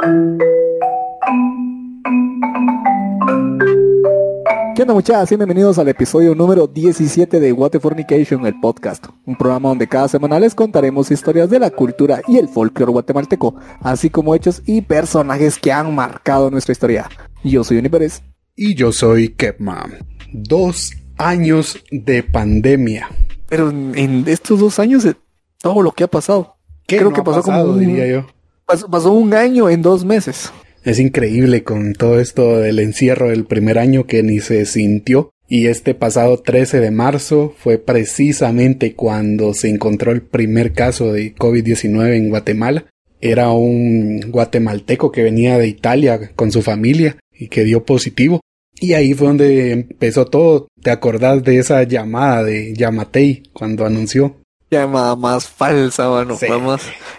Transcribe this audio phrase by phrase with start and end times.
[0.00, 0.06] ¿Qué
[4.82, 5.36] onda muchachos?
[5.36, 9.06] Bienvenidos al episodio número 17 de What the Fornication, el podcast.
[9.26, 13.56] Un programa donde cada semana les contaremos historias de la cultura y el folclore guatemalteco,
[13.80, 17.08] así como hechos y personajes que han marcado nuestra historia.
[17.42, 18.22] Yo soy Uni Pérez.
[18.54, 20.06] Y yo soy Kepman.
[20.32, 23.08] Dos años de pandemia.
[23.48, 25.16] Pero en estos dos años, de
[25.60, 26.54] todo lo que ha pasado.
[26.86, 28.37] ¿Qué Creo que pasó como un, diría yo.
[28.90, 30.52] Pasó un año en dos meses.
[30.84, 35.30] Es increíble con todo esto del encierro del primer año que ni se sintió.
[35.48, 41.34] Y este pasado 13 de marzo fue precisamente cuando se encontró el primer caso de
[41.34, 42.84] COVID-19 en Guatemala.
[43.20, 48.40] Era un guatemalteco que venía de Italia con su familia y que dio positivo.
[48.80, 50.68] Y ahí fue donde empezó todo.
[50.82, 54.36] ¿Te acordás de esa llamada de Yamatei cuando anunció?
[54.70, 56.36] Llamada más falsa, mano.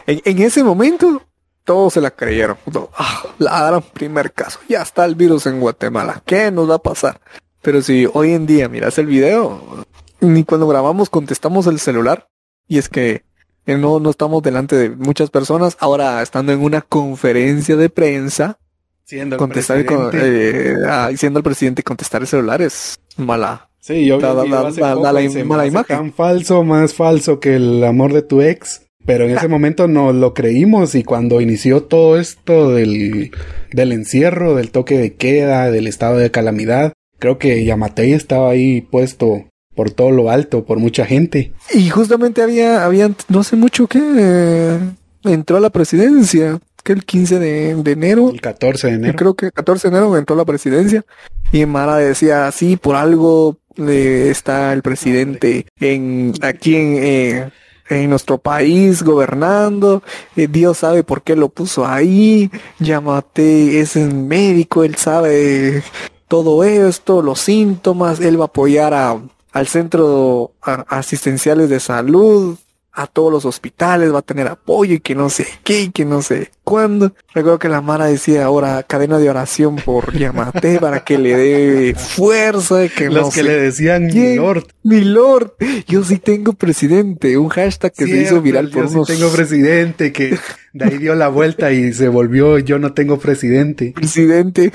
[0.05, 1.23] En, en, ese momento
[1.69, 2.57] todos se la creyeron.
[2.97, 4.59] Ah, la gran primer caso.
[4.67, 6.23] Ya está el virus en Guatemala.
[6.25, 7.21] ¿Qué nos va a pasar?
[7.61, 9.85] Pero si hoy en día miras el video,
[10.19, 12.27] ni cuando grabamos contestamos el celular.
[12.67, 13.23] Y es que
[13.67, 15.77] eh, no, no estamos delante de muchas personas.
[15.79, 18.57] Ahora, estando en una conferencia de prensa,
[19.03, 20.71] siendo el contestar presidente.
[20.71, 23.69] Eh, ah, siendo el presidente contestar el celular es mala.
[23.79, 25.95] Sí, yo da, da, da, da la, mala imagen.
[25.95, 28.88] Tan falso, más falso que el amor de tu ex.
[29.09, 33.31] Pero en ese momento no lo creímos y cuando inició todo esto del,
[33.71, 38.81] del encierro, del toque de queda, del estado de calamidad, creo que Yamatei estaba ahí
[38.81, 41.53] puesto por todo lo alto, por mucha gente.
[41.73, 44.77] Y justamente había, había no sé mucho que eh,
[45.23, 48.29] entró a la presidencia, que el 15 de, de, enero.
[48.29, 49.17] El 14 de enero.
[49.17, 51.03] Creo que el 14 de enero entró a la presidencia
[51.51, 56.97] y Mara decía, sí, por algo eh, está el presidente en aquí en...
[56.99, 57.49] Eh,
[57.89, 60.03] en nuestro país gobernando.
[60.35, 62.51] Eh, Dios sabe por qué lo puso ahí.
[62.79, 65.83] Llámate, es un médico, él sabe
[66.27, 68.19] todo esto, los síntomas.
[68.19, 69.19] Él va a apoyar a,
[69.51, 72.57] al centro asistenciales de salud
[72.91, 76.05] a todos los hospitales, va a tener apoyo y que no sé qué y que
[76.05, 77.13] no sé cuándo.
[77.33, 81.95] Recuerdo que la Mara decía ahora cadena de oración por Yamate para que le dé
[81.95, 82.87] fuerza.
[82.89, 84.65] Que los que le decían mi lord.
[84.83, 85.53] Mi lord,
[85.87, 90.11] yo sí tengo presidente, un hashtag que se hizo viral por yo sí tengo presidente
[90.11, 90.37] que
[90.73, 93.93] de ahí dio la vuelta y se volvió yo no tengo presidente.
[93.95, 94.71] Presidente.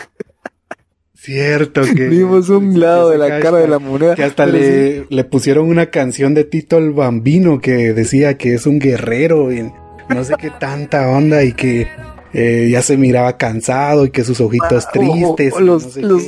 [1.25, 4.15] Cierto que vimos un lado de la cara de la moneda.
[4.15, 8.67] Que hasta le, le pusieron una canción de Tito el Bambino que decía que es
[8.67, 9.73] un guerrero y
[10.11, 11.89] no sé qué tanta onda y que
[12.35, 15.59] eh, ya se miraba cansado y que sus ojitos tristes.
[15.61, 16.19] los, no,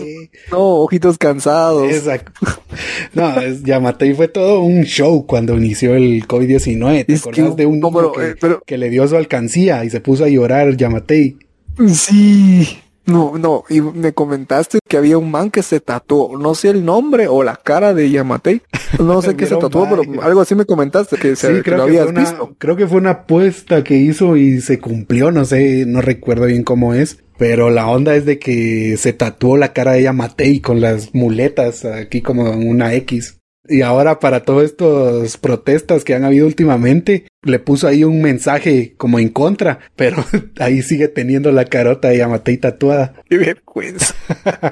[0.51, 1.93] no, ojitos cansados.
[1.93, 2.33] Exacto.
[3.13, 7.05] No, es, Yamatei fue todo un show cuando inició el COVID-19.
[7.05, 10.28] ¿Te acordás de un que, pero, que, le dio su alcancía y se puso a
[10.28, 11.37] llorar Yamatei?
[11.93, 12.78] Sí.
[13.06, 16.84] No, no, y me comentaste que había un man que se tatuó, no sé el
[16.84, 18.62] nombre o la cara de Yamatei,
[18.99, 21.91] no sé qué se tatuó, pero algo así me comentaste que, se, creo lo que
[21.91, 22.56] habías una, visto.
[22.59, 26.65] Creo que fue una apuesta que hizo y se cumplió, no sé, no recuerdo bien
[26.65, 30.81] cómo es, pero la onda es de que se tatuó la cara de Yamatei con
[30.81, 33.36] las muletas aquí como en una X.
[33.69, 38.94] Y ahora para todas estas protestas que han habido últimamente, le puso ahí un mensaje
[38.97, 40.25] como en contra, pero
[40.59, 43.15] ahí sigue teniendo la carota de Yamatei tatuada.
[43.28, 44.15] Qué vergüenza.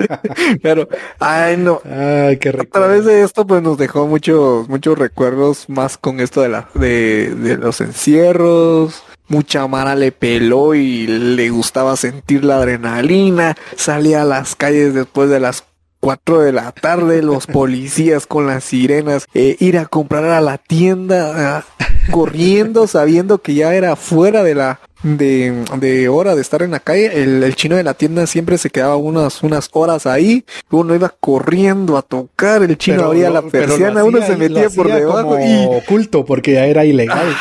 [0.63, 0.89] pero,
[1.19, 1.81] ay no.
[1.85, 6.43] Ay, qué A través de esto pues nos dejó muchos, muchos recuerdos más con esto
[6.43, 9.03] de la, de, de los encierros.
[9.27, 13.57] Mucha Mara le peló y le gustaba sentir la adrenalina.
[13.75, 15.65] Salía a las calles después de las
[16.05, 20.59] 4 de la tarde, los policías con las sirenas, eh, ir a comprar a la
[20.59, 26.61] tienda, uh, corriendo, sabiendo que ya era fuera de la de, de, hora de estar
[26.63, 30.07] en la calle, el, el, chino de la tienda siempre se quedaba unas, unas horas
[30.07, 34.37] ahí, uno iba corriendo a tocar, el chino Pero abría lo- la persiana, uno se
[34.37, 37.35] metía por debajo y oculto porque ya era ilegal.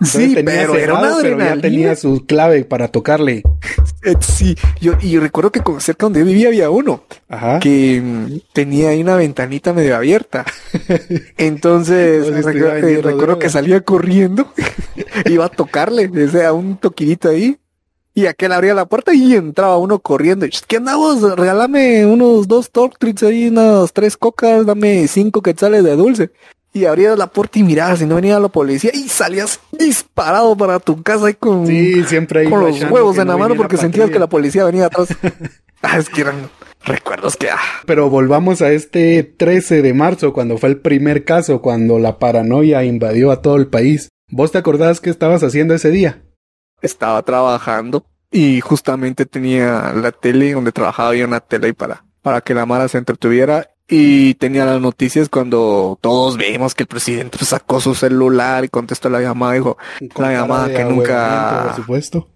[0.00, 3.42] Entonces sí, tenía pero era una pero ya tenía su clave para tocarle.
[4.02, 7.58] Eh, sí, yo y recuerdo que cerca donde yo vivía había uno Ajá.
[7.60, 10.44] que mm, tenía ahí una ventanita medio abierta.
[11.38, 14.52] Entonces, eh, vendiendo recuerdo que salía corriendo,
[15.26, 17.58] iba a tocarle, o sea, un toquidito ahí.
[18.14, 20.46] Y aquel abría la puerta y entraba uno corriendo.
[20.46, 21.20] Y, ¿Qué andamos?
[21.36, 26.30] Regálame unos dos Tortrix ahí, unas tres cocas, dame cinco quetzales de dulce.
[26.76, 30.78] Y abrías la puerta y mirabas si no venía la policía y salías disparado para
[30.78, 34.10] tu casa ahí con, Sí, siempre con los huevos en la no mano porque sentías
[34.10, 35.08] que la policía venía atrás.
[35.82, 36.50] ah, es que eran
[36.84, 37.48] recuerdos que...
[37.48, 37.56] Ah,
[37.86, 42.84] Pero volvamos a este 13 de marzo, cuando fue el primer caso, cuando la paranoia
[42.84, 44.10] invadió a todo el país.
[44.28, 46.22] ¿Vos te acordás qué estabas haciendo ese día?
[46.82, 52.54] estaba trabajando y justamente tenía la tele donde trabajaba había una tele para para que
[52.54, 57.50] la Mara se entretuviera y tenía las noticias cuando todos vemos que el presidente pues,
[57.50, 59.78] sacó su celular y contestó la llamada, dijo
[60.16, 62.28] la llamada que nunca, por supuesto.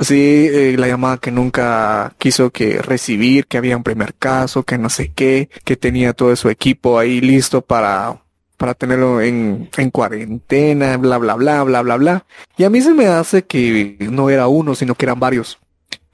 [0.00, 4.76] Sí, eh, la llamada que nunca quiso que recibir, que había un primer caso, que
[4.76, 8.22] no sé qué, que tenía todo su equipo ahí listo para
[8.56, 12.26] para tenerlo en, en cuarentena, bla, bla, bla, bla, bla, bla.
[12.56, 15.58] Y a mí se me hace que no era uno, sino que eran varios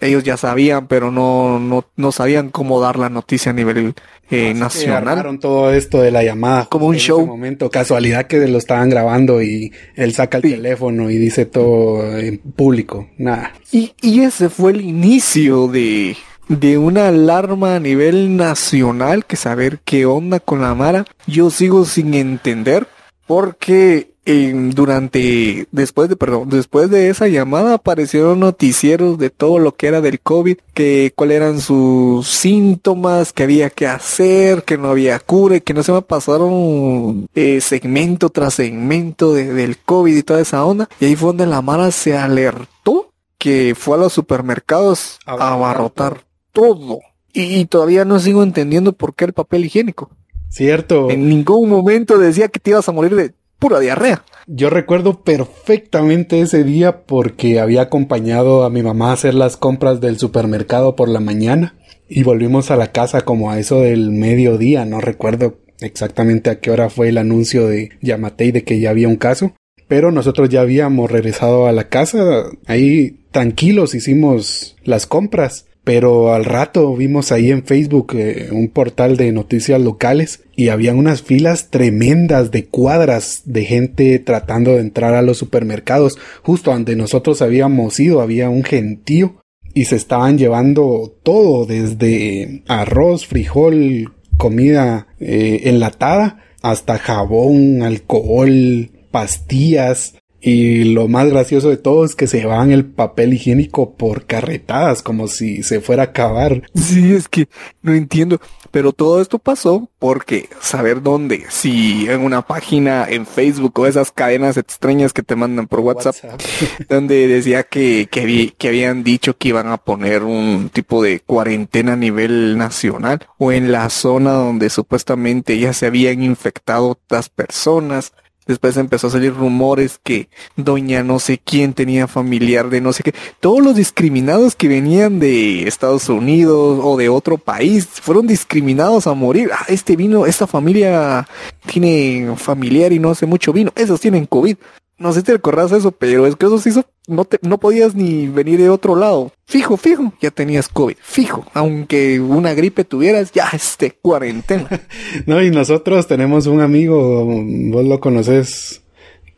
[0.03, 3.95] ellos ya sabían, pero no, no, no sabían cómo dar la noticia a nivel
[4.31, 5.39] eh, nacional.
[5.39, 6.67] todo esto de la llamada.
[6.67, 7.25] Como un show.
[7.25, 12.39] momento, casualidad que lo estaban grabando y él saca el teléfono y dice todo en
[12.39, 13.09] público.
[13.17, 13.53] Nada.
[13.71, 16.17] Y, y ese fue el inicio de,
[16.49, 21.05] de una alarma a nivel nacional que saber qué onda con la Mara.
[21.27, 22.87] Yo sigo sin entender
[23.27, 29.89] porque durante, después de, perdón, después de esa llamada aparecieron noticieros de todo lo que
[29.89, 35.19] era del COVID, que cuáles eran sus síntomas, que había que hacer, que no había
[35.19, 40.65] cura, que no se me pasaron eh, segmento tras segmento del COVID y toda esa
[40.65, 40.89] onda.
[41.01, 46.25] Y ahí fue donde la Mara se alertó que fue a los supermercados a abarrotar
[46.53, 47.01] todo.
[47.35, 50.11] y todavía no sigo entendiendo por qué el papel higiénico.
[50.53, 51.09] Cierto.
[51.09, 54.25] En ningún momento decía que te ibas a morir de pura diarrea.
[54.49, 60.01] Yo recuerdo perfectamente ese día porque había acompañado a mi mamá a hacer las compras
[60.01, 61.77] del supermercado por la mañana
[62.09, 66.73] y volvimos a la casa como a eso del mediodía, no recuerdo exactamente a qué
[66.73, 69.55] hora fue el anuncio de Yamatei de que ya había un caso,
[69.87, 76.45] pero nosotros ya habíamos regresado a la casa, ahí tranquilos hicimos las compras pero al
[76.45, 81.71] rato vimos ahí en Facebook eh, un portal de noticias locales y habían unas filas
[81.71, 86.19] tremendas de cuadras de gente tratando de entrar a los supermercados.
[86.43, 89.43] Justo donde nosotros habíamos ido había un gentío
[89.75, 100.15] y se estaban llevando todo desde arroz, frijol, comida eh, enlatada hasta jabón, alcohol, pastillas,
[100.43, 105.01] y lo más gracioso de todo es que se llevaban el papel higiénico por carretadas,
[105.01, 106.63] como si se fuera a acabar.
[106.75, 107.49] Sí, es que
[107.81, 108.41] no entiendo.
[108.73, 114.11] Pero todo esto pasó porque saber dónde, si en una página en Facebook o esas
[114.11, 116.17] cadenas extrañas que te mandan por WhatsApp,
[116.89, 121.93] donde decía que, que, que habían dicho que iban a poner un tipo de cuarentena
[121.93, 128.15] a nivel nacional o en la zona donde supuestamente ya se habían infectado otras personas
[128.47, 133.03] Después empezó a salir rumores que doña no sé quién tenía familiar de no sé
[133.03, 133.15] qué.
[133.41, 139.15] Todos los discriminados que venían de Estados Unidos o de otro país fueron discriminados a
[139.15, 139.51] morir.
[139.53, 141.29] Ah, este vino, esta familia
[141.67, 143.73] tiene familiar y no hace mucho vino.
[143.77, 144.57] Esos tienen COVID.
[145.03, 147.59] No sé si te recordás eso, pero es que eso se hizo, no te, no
[147.59, 149.33] podías ni venir de otro lado.
[149.47, 151.45] Fijo, fijo, ya tenías COVID, fijo.
[151.55, 154.69] Aunque una gripe tuvieras, ya este cuarentena.
[155.27, 158.83] no, y nosotros tenemos un amigo, vos lo conoces,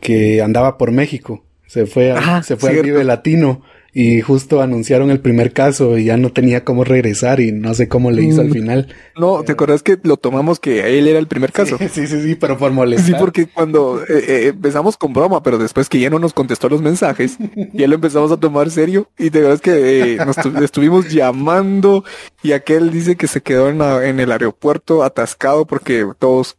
[0.00, 1.42] que andaba por México.
[1.66, 3.62] Se fue a, se fue al Vive Latino
[3.96, 7.88] y justo anunciaron el primer caso y ya no tenía cómo regresar y no sé
[7.88, 8.52] cómo le hizo al mm.
[8.52, 8.88] final.
[9.16, 11.78] No, ¿te acuerdas que lo tomamos que él era el primer caso?
[11.94, 13.06] Sí, sí, sí, pero por molestar.
[13.06, 16.68] Sí, porque cuando eh, eh, empezamos con broma, pero después que ya no nos contestó
[16.68, 17.36] los mensajes,
[17.72, 22.02] ya lo empezamos a tomar serio y te verdad que eh, nos estuvimos llamando
[22.42, 26.56] y aquel dice que se quedó en, el aeropuerto atascado porque todos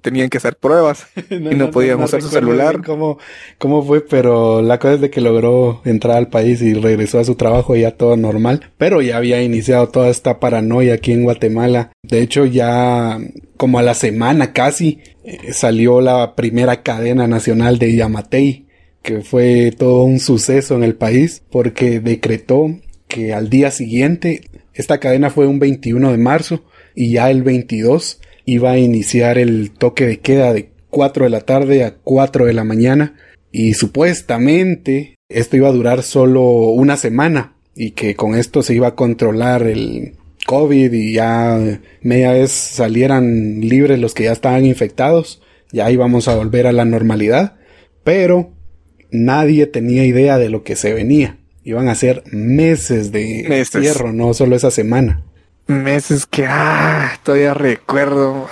[0.00, 2.82] tenían que hacer pruebas y no, podíamos usar su celular.
[2.82, 3.18] Cómo,
[3.58, 7.24] cómo fue, pero la cosa es de que logró entrar al país y regresó a
[7.24, 11.92] su trabajo ya todo normal, pero ya había iniciado toda esta paranoia aquí en Guatemala.
[12.02, 13.18] De hecho, ya
[13.56, 18.66] como a la semana casi eh, salió la primera cadena nacional de Yamatei,
[19.02, 22.68] que fue todo un suceso en el país porque decretó
[23.08, 24.42] que al día siguiente,
[24.74, 26.64] esta cadena fue un 21 de marzo
[26.94, 31.40] y ya el 22 iba a iniciar el toque de queda de 4 de la
[31.40, 33.14] tarde a 4 de la mañana
[33.50, 38.88] y supuestamente esto iba a durar solo una semana y que con esto se iba
[38.88, 41.58] a controlar el COVID y ya
[42.02, 46.84] media vez salieran libres los que ya estaban infectados, ya íbamos a volver a la
[46.84, 47.56] normalidad,
[48.04, 48.52] pero
[49.10, 51.38] nadie tenía idea de lo que se venía.
[51.64, 55.22] Iban a ser meses de encierro, no solo esa semana.
[55.68, 58.48] Meses que, ah, todavía recuerdo.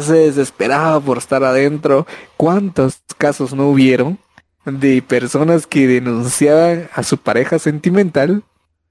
[0.00, 2.06] Se desesperaba por estar adentro.
[2.38, 4.18] ¿Cuántos casos no hubieron?
[4.72, 8.42] De personas que denunciaban a su pareja sentimental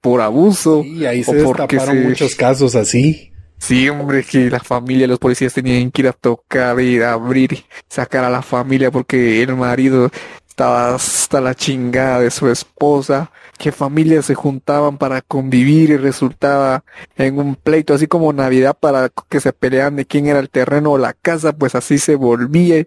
[0.02, 0.84] por abuso.
[0.84, 3.32] Y ahí se destaparon muchos casos así.
[3.60, 7.66] Sí, hombre, que la familia, los policías tenían que ir a tocar, ir a abrir,
[7.90, 10.12] sacar a la familia porque el marido
[10.58, 16.84] estaba hasta la chingada de su esposa, que familias se juntaban para convivir y resultaba
[17.16, 20.94] en un pleito, así como Navidad para que se pelearan de quién era el terreno
[20.94, 22.86] o la casa, pues así se volvía,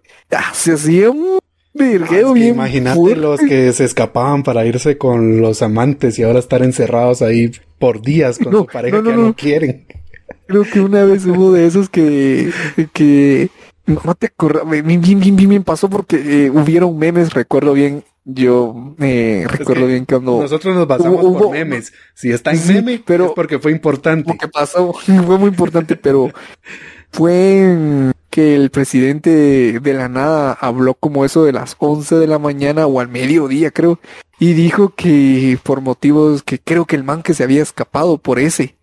[0.53, 1.39] se hacía un
[1.73, 6.63] virgueo bien Imagínate los que se escapaban para irse con los amantes y ahora estar
[6.63, 9.85] encerrados ahí por días con su pareja que no quieren.
[10.47, 12.51] Creo que una vez hubo de esos que,
[12.93, 13.49] que
[13.85, 18.95] no te acuerdas, bien, bien, bien, bien, pasó porque eh, hubieron memes, recuerdo bien, yo
[18.99, 20.41] eh, recuerdo bien cuando...
[20.41, 21.93] Nosotros nos basamos por memes.
[22.13, 24.25] Si está en meme, pero es porque fue importante.
[24.25, 26.29] Porque pasó, fue muy importante, pero
[27.11, 32.39] fue que el presidente de la nada habló como eso de las 11 de la
[32.39, 33.99] mañana o al mediodía, creo,
[34.39, 38.39] y dijo que por motivos que creo que el man que se había escapado por
[38.39, 38.77] ese.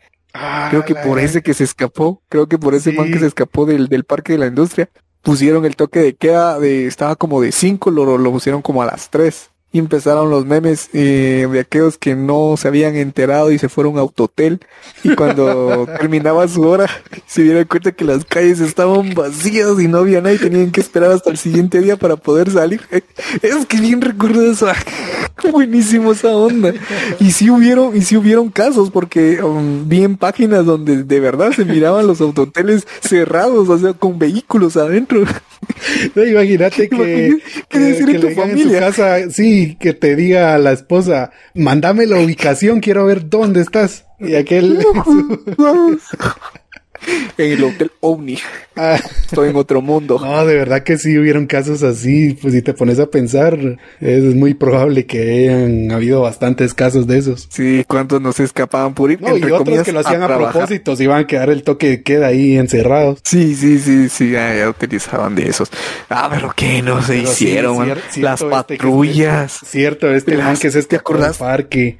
[0.70, 3.66] Creo que por ese que se escapó, creo que por ese man que se escapó
[3.66, 4.88] del, del parque de la industria,
[5.22, 8.86] pusieron el toque de queda de, estaba como de 5, lo, lo pusieron como a
[8.86, 13.58] las 3 y empezaron los memes eh, de aquellos que no se habían enterado y
[13.58, 14.60] se fueron a autotel
[15.04, 16.86] y cuando terminaba su hora
[17.26, 21.12] se dieron cuenta que las calles estaban vacías y no había nadie, tenían que esperar
[21.12, 22.80] hasta el siguiente día para poder salir.
[23.42, 24.68] Es que bien recuerdo eso,
[25.52, 26.72] buenísimo esa onda.
[27.20, 31.52] Y sí hubieron, y sí hubieron casos porque um, vi en páginas donde de verdad
[31.52, 35.24] se miraban los autoteles cerrados, o sea, con vehículos adentro.
[36.14, 38.80] No, imagínate que, ¿Qué decir en tu familia?
[38.80, 44.04] casa, sí, que te diga a la esposa, mándame la ubicación, quiero ver dónde estás.
[44.18, 44.78] Y aquel...
[47.36, 48.38] en el Hotel Omni.
[48.76, 48.98] Ah.
[49.24, 50.18] Estoy en otro mundo.
[50.20, 52.38] No, de verdad que sí hubieron casos así.
[52.40, 53.58] Pues si te pones a pensar,
[54.00, 57.48] es muy probable que hayan habido bastantes casos de esos.
[57.50, 59.20] Sí, cuántos no se escapaban por ir.
[59.20, 62.02] No, y otros que lo hacían a, propósito, se iban a quedar el toque de
[62.02, 63.20] queda ahí encerrados.
[63.24, 65.70] Sí, sí, sí, sí, ya, utilizaban de esos.
[66.08, 69.60] Ah, pero que no se hicieron, las este patrullas.
[69.64, 71.38] cierto, este man que es este acordás?
[71.38, 71.98] parque.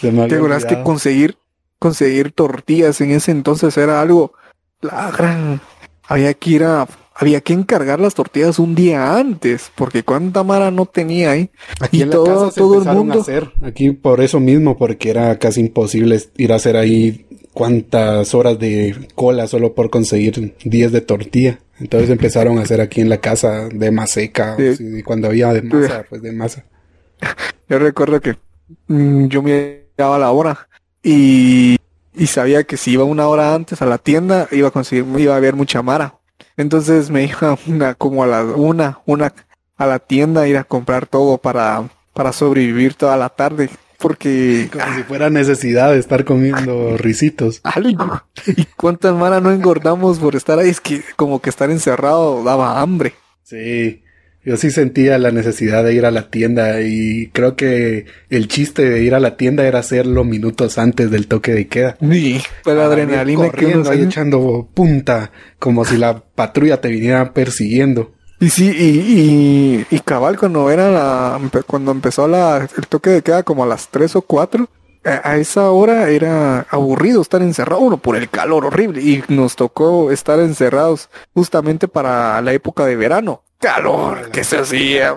[0.00, 1.36] ¿Te acuerdas que conseguir
[1.78, 4.32] conseguir tortillas en ese entonces era algo
[4.80, 5.60] la gran
[6.06, 10.70] había que ir a había que encargar las tortillas un día antes porque cuánta mara
[10.70, 11.50] no tenía ahí.
[11.80, 15.10] Aquí y en todo, la todo el mundo a hacer aquí por eso mismo porque
[15.10, 20.92] era casi imposible ir a hacer ahí cuántas horas de cola solo por conseguir 10
[20.92, 21.58] de tortilla.
[21.80, 26.04] Entonces empezaron a hacer aquí en la casa de maseca y cuando había de masa
[26.08, 26.64] pues de masa.
[27.68, 28.36] Yo recuerdo que
[28.86, 30.67] mm, yo me daba la hora
[31.02, 31.76] y,
[32.14, 35.34] y sabía que si iba una hora antes a la tienda iba a conseguir, iba
[35.34, 36.14] a haber mucha mara.
[36.56, 39.32] Entonces me iba una, como a la una, una
[39.76, 43.70] a la tienda a ir a comprar todo para, para sobrevivir toda la tarde.
[43.98, 44.68] Porque.
[44.72, 47.60] Como si fuera necesidad de estar comiendo risitos.
[48.46, 50.68] ¿Y cuántas mara no engordamos por estar ahí?
[50.68, 53.14] Es que como que estar encerrado daba hambre.
[53.42, 54.02] Sí.
[54.48, 58.88] Yo sí sentía la necesidad de ir a la tienda y creo que el chiste
[58.88, 61.98] de ir a la tienda era hacerlo minutos antes del toque de queda.
[62.00, 68.14] Sí, la adrenalina que uno ahí echando punta como si la patrulla te viniera persiguiendo.
[68.40, 73.42] Y sí, y, y, cabal cuando era la, cuando empezó la, el toque de queda
[73.42, 74.70] como a las tres o cuatro,
[75.04, 80.10] a, esa hora era aburrido estar encerrado, uno por el calor horrible, y nos tocó
[80.10, 85.16] estar encerrados justamente para la época de verano calor que se hacía.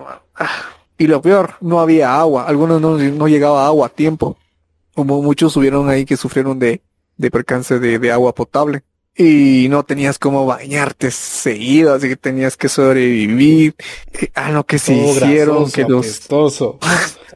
[0.97, 2.45] Y lo peor, no había agua.
[2.45, 4.37] Algunos no, no llegaba agua a tiempo.
[4.93, 6.81] Como muchos subieron ahí que sufrieron de,
[7.17, 8.83] de percance de, de agua potable.
[9.15, 13.75] Y no tenías como bañarte seguido, así que tenías que sobrevivir
[14.35, 15.69] a lo que se hicieron.
[15.71, 16.21] que los...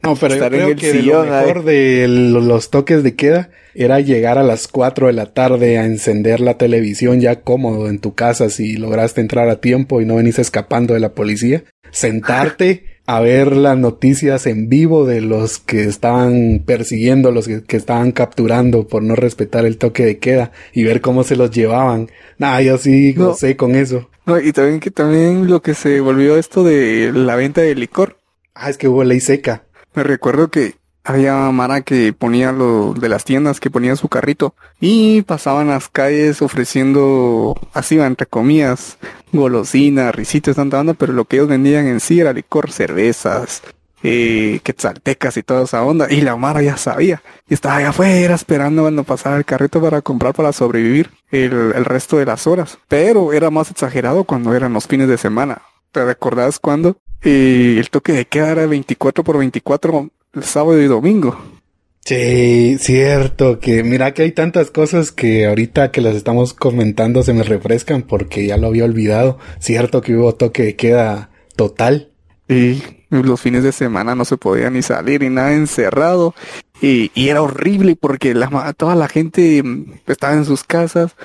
[0.02, 4.42] No, pero yo creo que lo mejor de los toques de queda era llegar a
[4.42, 8.76] las 4 de la tarde a encender la televisión ya cómodo en tu casa si
[8.76, 11.64] lograste entrar a tiempo y no venís escapando de la policía.
[11.90, 18.12] Sentarte a ver las noticias en vivo de los que estaban persiguiendo, los que, estaban
[18.12, 22.10] capturando por no respetar el toque de queda y ver cómo se los llevaban.
[22.38, 24.10] Nah, yo sí sé con eso.
[24.24, 28.18] No, y también que también lo que se volvió esto de la venta de licor.
[28.54, 29.65] Ah, es que hubo ley seca.
[29.96, 34.54] Me recuerdo que había Mara que ponía lo de las tiendas, que ponía su carrito
[34.78, 38.98] y pasaban las calles ofreciendo, así entre comillas,
[39.32, 43.62] golosinas, risitos, tanta onda, pero lo que ellos vendían en sí era licor, cervezas,
[44.02, 46.12] eh, quetzaltecas y toda esa onda.
[46.12, 47.22] Y la Mara ya sabía.
[47.48, 51.84] Y estaba allá afuera esperando cuando pasara el carrito para comprar para sobrevivir el, el
[51.86, 52.76] resto de las horas.
[52.88, 55.62] Pero era más exagerado cuando eran los fines de semana.
[55.96, 56.98] ¿Te recordás cuando?
[57.22, 61.34] Eh, el toque de queda era 24 por 24 el sábado y domingo.
[62.04, 67.32] Sí, cierto, que mira que hay tantas cosas que ahorita que las estamos comentando se
[67.32, 69.38] me refrescan porque ya lo había olvidado.
[69.58, 72.10] Cierto que hubo toque de queda total.
[72.46, 76.34] Y los fines de semana no se podía ni salir ni nada encerrado.
[76.82, 81.16] Y, y era horrible porque la, toda la gente mm, estaba en sus casas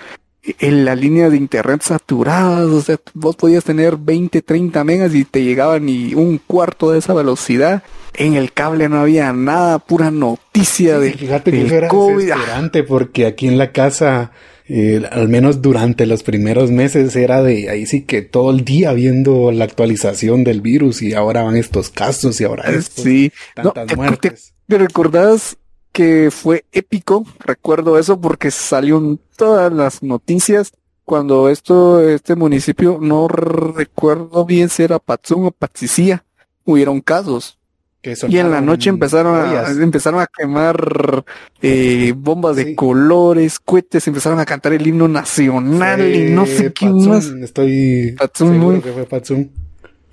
[0.44, 5.24] en la línea de internet saturadas, o sea, vos podías tener 20, 30 megas y
[5.24, 7.84] te llegaba ni un cuarto de esa velocidad.
[8.14, 13.48] En el cable no había nada, pura noticia de fíjate que era desesperante porque aquí
[13.48, 14.32] en la casa
[14.68, 18.94] eh, al menos durante los primeros meses era de ahí sí que todo el día
[18.94, 23.32] viendo la actualización del virus y ahora van estos casos y ahora estos, sí.
[23.56, 24.54] tantas muertes.
[24.68, 25.58] ¿Te, te recordás
[25.92, 30.72] que fue épico, recuerdo eso porque salió en todas las noticias
[31.12, 36.24] cuando esto, este municipio, no recuerdo bien si era Patzún o Patzicía,
[36.64, 37.58] hubieron casos.
[38.04, 41.26] y en la noche empezaron a, empezaron a quemar
[41.62, 46.86] eh, bombas de colores, cohetes, empezaron a cantar el himno nacional y no sé qué
[46.88, 47.26] más.
[47.26, 49.52] Estoy Patzún, que fue Patzún.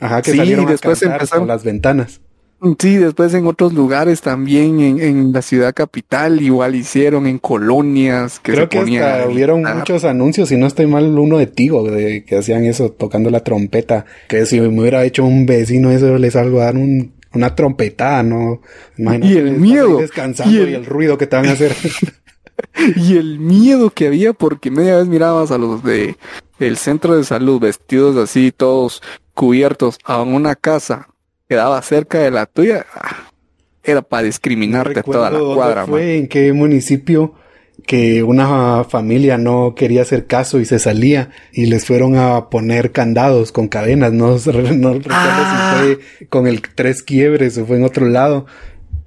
[0.01, 2.21] Ajá, que salieron después a empezaron las ventanas.
[2.79, 8.41] Sí, después en otros lugares también, en, en la ciudad capital, igual hicieron en colonias
[8.41, 12.25] que Creo que hasta hubieron muchos anuncios, si no estoy mal, uno de Tigo, de
[12.25, 16.33] que hacían eso tocando la trompeta, que si me hubiera hecho un vecino eso les
[16.33, 18.61] salgo a dar un, una trompetada, ¿no?
[18.97, 19.99] y el miedo.
[19.99, 20.71] Descansando y el...
[20.71, 21.77] y el ruido que te van a hacer.
[22.97, 26.17] y el miedo que había porque media vez mirabas a los de
[26.59, 29.01] el centro de salud vestidos así, todos
[29.35, 31.09] cubiertos, a una casa
[31.49, 32.87] quedaba cerca de la tuya,
[33.83, 35.87] era para discriminarte toda la cuadra.
[35.87, 37.35] fue en qué municipio
[37.87, 42.93] que una familia no quería hacer caso y se salía y les fueron a poner
[42.93, 45.77] candados con cadenas, no, no recuerdo si ah.
[45.81, 48.47] fue con el tres quiebres o fue en otro lado,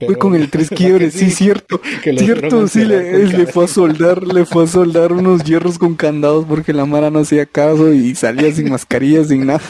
[0.05, 1.81] fue con el tres quiebres, sí, cierto.
[2.03, 6.73] cierto, sí, le, fue a soldar, le fue a soldar unos hierros con candados porque
[6.73, 9.61] la Mara no hacía caso y salía sin mascarilla, sin nada.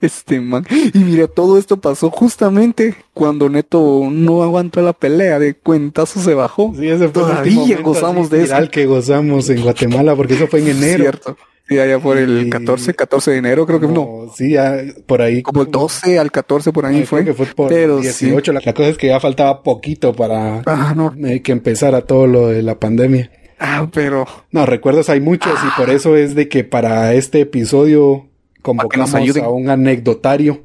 [0.00, 0.66] Este man.
[0.92, 6.34] Y mira, todo esto pasó justamente cuando Neto no aguantó la pelea, de cuentazo se
[6.34, 6.72] bajó.
[6.78, 8.54] Sí, ese fue Todavía gozamos de eso.
[8.70, 11.04] que gozamos en Guatemala porque eso fue en enero.
[11.04, 11.36] Cierto.
[11.66, 14.30] Sí, allá por el 14, 14 de enero creo que no.
[14.36, 15.42] Sí, ya por ahí.
[15.42, 17.24] Como el 12 al 14 por ahí fue.
[17.24, 18.52] Que fue por pero 18.
[18.52, 22.78] La, cosa es que ya faltaba poquito para ah, que empezara todo lo de la
[22.78, 23.30] pandemia.
[23.58, 24.26] Ah, pero...
[24.50, 28.28] No, recuerdos hay muchos y por eso es de que para este episodio
[28.60, 30.64] convocamos a un anecdotario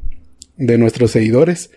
[0.57, 1.71] de nuestros seguidores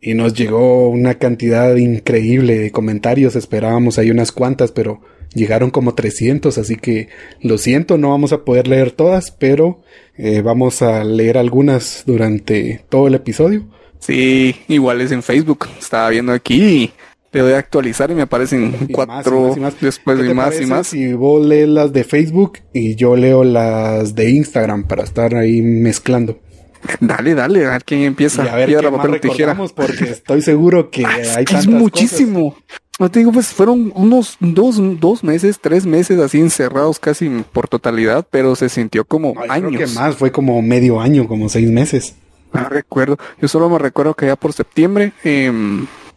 [0.00, 3.34] y nos llegó una cantidad increíble de comentarios.
[3.34, 5.00] Esperábamos ahí unas cuantas, pero
[5.34, 7.08] llegaron como 300, así que
[7.40, 9.82] lo siento, no vamos a poder leer todas, pero
[10.16, 13.66] eh, vamos a leer algunas durante todo el episodio.
[14.00, 16.92] Sí, igual es en Facebook, estaba viendo aquí y
[17.32, 20.86] le doy a actualizar y me aparecen cuatro después de más y más.
[20.88, 25.60] Si vos lees las de Facebook y yo leo las de Instagram para estar ahí
[25.62, 26.40] mezclando.
[27.00, 28.44] Dale, dale, a ver quién empieza.
[28.44, 29.56] a ver Piedra, papel, tijera.
[29.56, 31.04] Porque estoy seguro que
[31.36, 32.56] hay tantas muchísimo.
[32.98, 37.68] No te digo, pues fueron unos dos, dos meses, tres meses así encerrados casi por
[37.68, 39.72] totalidad, pero se sintió como años.
[39.72, 42.16] Creo que más, fue como medio año, como seis meses.
[42.52, 43.16] No recuerdo.
[43.40, 45.52] Yo solo me recuerdo que ya por septiembre, eh,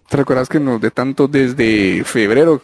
[0.10, 2.64] ¿te recuerdas que nos de tanto desde febrero,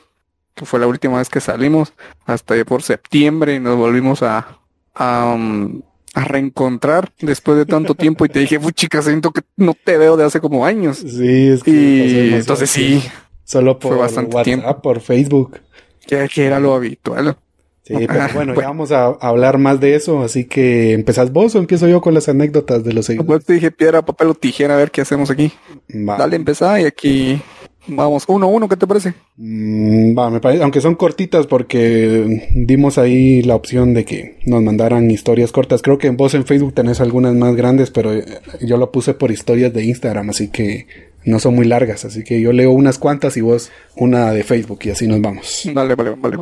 [0.55, 1.93] que fue la última vez que salimos,
[2.25, 4.57] hasta ya por septiembre nos volvimos a,
[4.95, 5.83] a, um,
[6.15, 10.17] a reencontrar después de tanto tiempo y te dije, chica, siento que no te veo
[10.17, 10.97] de hace como años.
[10.97, 13.03] Sí, es que y entonces sí.
[13.47, 15.61] Solo por WhatsApp, por Facebook.
[16.05, 17.37] Que, que era lo habitual.
[17.83, 21.59] Sí, pero bueno, ya vamos a, hablar más de eso, así que ¿empezás vos o
[21.59, 23.27] empiezo yo con las anécdotas de los seguidores?
[23.27, 25.53] Pues te dije piedra, papel o tijera, a ver qué hacemos aquí.
[25.87, 27.41] Dale, empezá y aquí
[27.87, 29.13] vamos uno a uno, ¿qué te parece?
[29.37, 34.61] Mm, va, me parece, aunque son cortitas porque dimos ahí la opción de que nos
[34.61, 35.81] mandaran historias cortas.
[35.81, 38.11] Creo que vos en Facebook tenés algunas más grandes, pero
[38.59, 42.39] yo lo puse por historias de Instagram, así que no son muy largas, así que
[42.39, 45.69] yo leo unas cuantas y vos una de Facebook y así nos vamos.
[45.73, 46.37] Dale, vale, vale.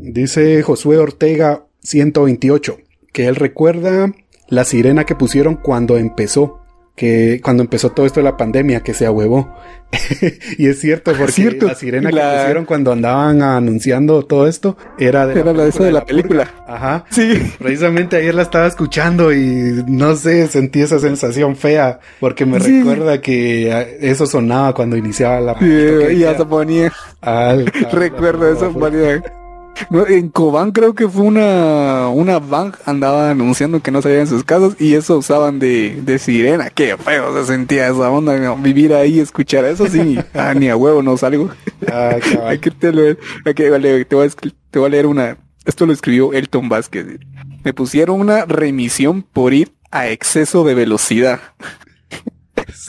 [0.00, 2.78] Dice Josué Ortega 128
[3.12, 4.12] que él recuerda
[4.48, 6.57] la sirena que pusieron cuando empezó
[6.98, 9.56] que cuando empezó todo esto de la pandemia, que se ahuevó.
[10.58, 15.42] y es cierto, porque la sirena que pusieron cuando andaban anunciando todo esto era de
[15.42, 16.50] la, de, la, película.
[16.66, 17.06] Ajá.
[17.08, 17.54] Sí.
[17.58, 23.22] Precisamente ayer la estaba escuchando y no sé, sentí esa sensación fea, porque me recuerda
[23.22, 26.12] que eso sonaba cuando iniciaba la película.
[26.12, 26.92] y ya se ponía.
[27.92, 29.22] Recuerdo eso, ponía
[30.08, 34.74] en Cobán creo que fue una, una bank andaba anunciando que no salían sus casas
[34.78, 36.70] y eso usaban de, de sirena.
[36.70, 38.56] Qué feo se sentía esa onda, ¿no?
[38.56, 41.50] vivir ahí, escuchar eso, sí, ah, ni a huevo no salgo.
[41.90, 42.16] Ah,
[42.48, 44.30] Aquí te, lo, te, voy a,
[44.70, 47.06] te voy a leer una, esto lo escribió Elton Vázquez.
[47.64, 51.40] Me pusieron una remisión por ir a exceso de velocidad.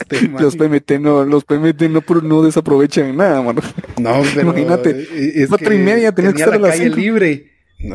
[0.00, 3.60] Este los PMT no, los PMT no, no desaprovechan nada, mano.
[4.00, 5.06] No, pero imagínate,
[5.42, 7.46] es cuatro y media tenía que estar la calle libre.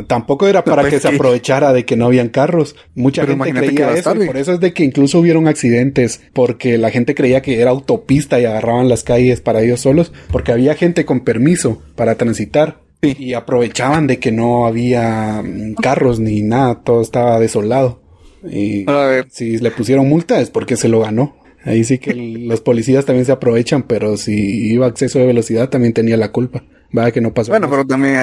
[0.08, 2.76] tampoco era para pues que se aprovechara de que no habían carros.
[2.96, 4.14] Mucha gente creía eso.
[4.14, 6.22] por eso es de que incluso hubieron accidentes.
[6.34, 10.14] Porque la gente creía que era autopista y agarraban las calles para ellos solos.
[10.32, 12.82] Porque había gente con permiso para transitar.
[13.02, 16.82] Y aprovechaban de que no había mm, carros ni nada.
[16.84, 18.02] Todo estaba desolado.
[18.50, 18.86] Y
[19.32, 21.36] si le pusieron multa es porque se lo ganó.
[21.66, 25.70] Ahí sí que los policías también se aprovechan, pero si iba a exceso de velocidad
[25.70, 26.64] también tenía la culpa.
[26.92, 27.52] Vaya que no pasó.
[27.52, 28.16] Bueno, pero también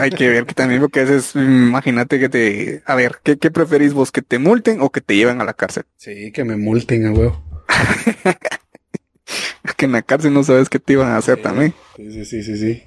[0.00, 3.50] hay, que ver que también porque a veces, imagínate que te, a ver, ¿qué, ¿qué
[3.50, 4.10] preferís vos?
[4.10, 5.84] ¿Que te multen o que te lleven a la cárcel?
[5.98, 7.42] Sí, que me multen a huevo.
[9.76, 11.74] que en la cárcel no sabes qué te iban a hacer también.
[11.96, 12.82] Sí, sí, sí, sí.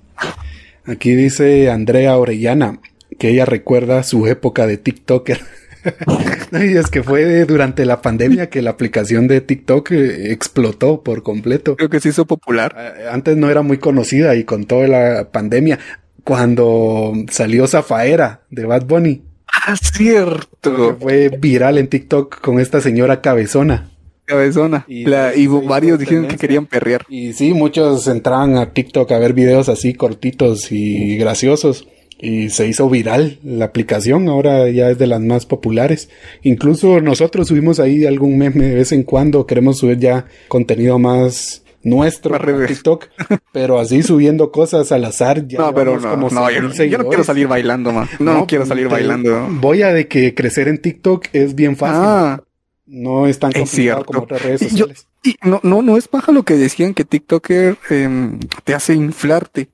[0.85, 2.79] Aquí dice Andrea Orellana
[3.19, 5.41] que ella recuerda su época de TikToker.
[6.51, 11.23] y es que fue durante la pandemia que la aplicación de TikTok eh, explotó por
[11.23, 11.75] completo.
[11.75, 12.75] Creo que se hizo popular.
[13.11, 15.79] Antes no era muy conocida y con toda la pandemia,
[16.23, 19.23] cuando salió Zafaera de Bad Bunny.
[19.47, 20.97] Ah, cierto.
[20.99, 23.89] Fue viral en TikTok con esta señora cabezona.
[24.25, 24.85] Cabezona.
[24.87, 27.05] Y, y varios dijeron que querían perrear.
[27.09, 31.87] Y sí, muchos entraban a TikTok a ver videos así cortitos y graciosos
[32.21, 36.09] y se hizo viral la aplicación, ahora ya es de las más populares.
[36.43, 41.63] Incluso nosotros subimos ahí algún meme de vez en cuando, queremos subir ya contenido más
[41.83, 43.07] nuestro TikTok,
[43.51, 45.47] pero así subiendo cosas al azar.
[45.47, 48.07] Ya no, pero no, no yo, no quiero salir bailando, man.
[48.19, 49.47] No, no, quiero salir bailando.
[49.49, 52.01] Voy a de que crecer en TikTok es bien fácil.
[52.03, 52.43] Ah,
[52.85, 55.07] no es tan complicado como otras redes sociales.
[55.23, 59.69] Y, no, no, no es paja lo que decían que TikToker em, te hace inflarte,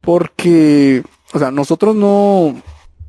[0.00, 2.60] porque o sea, nosotros no,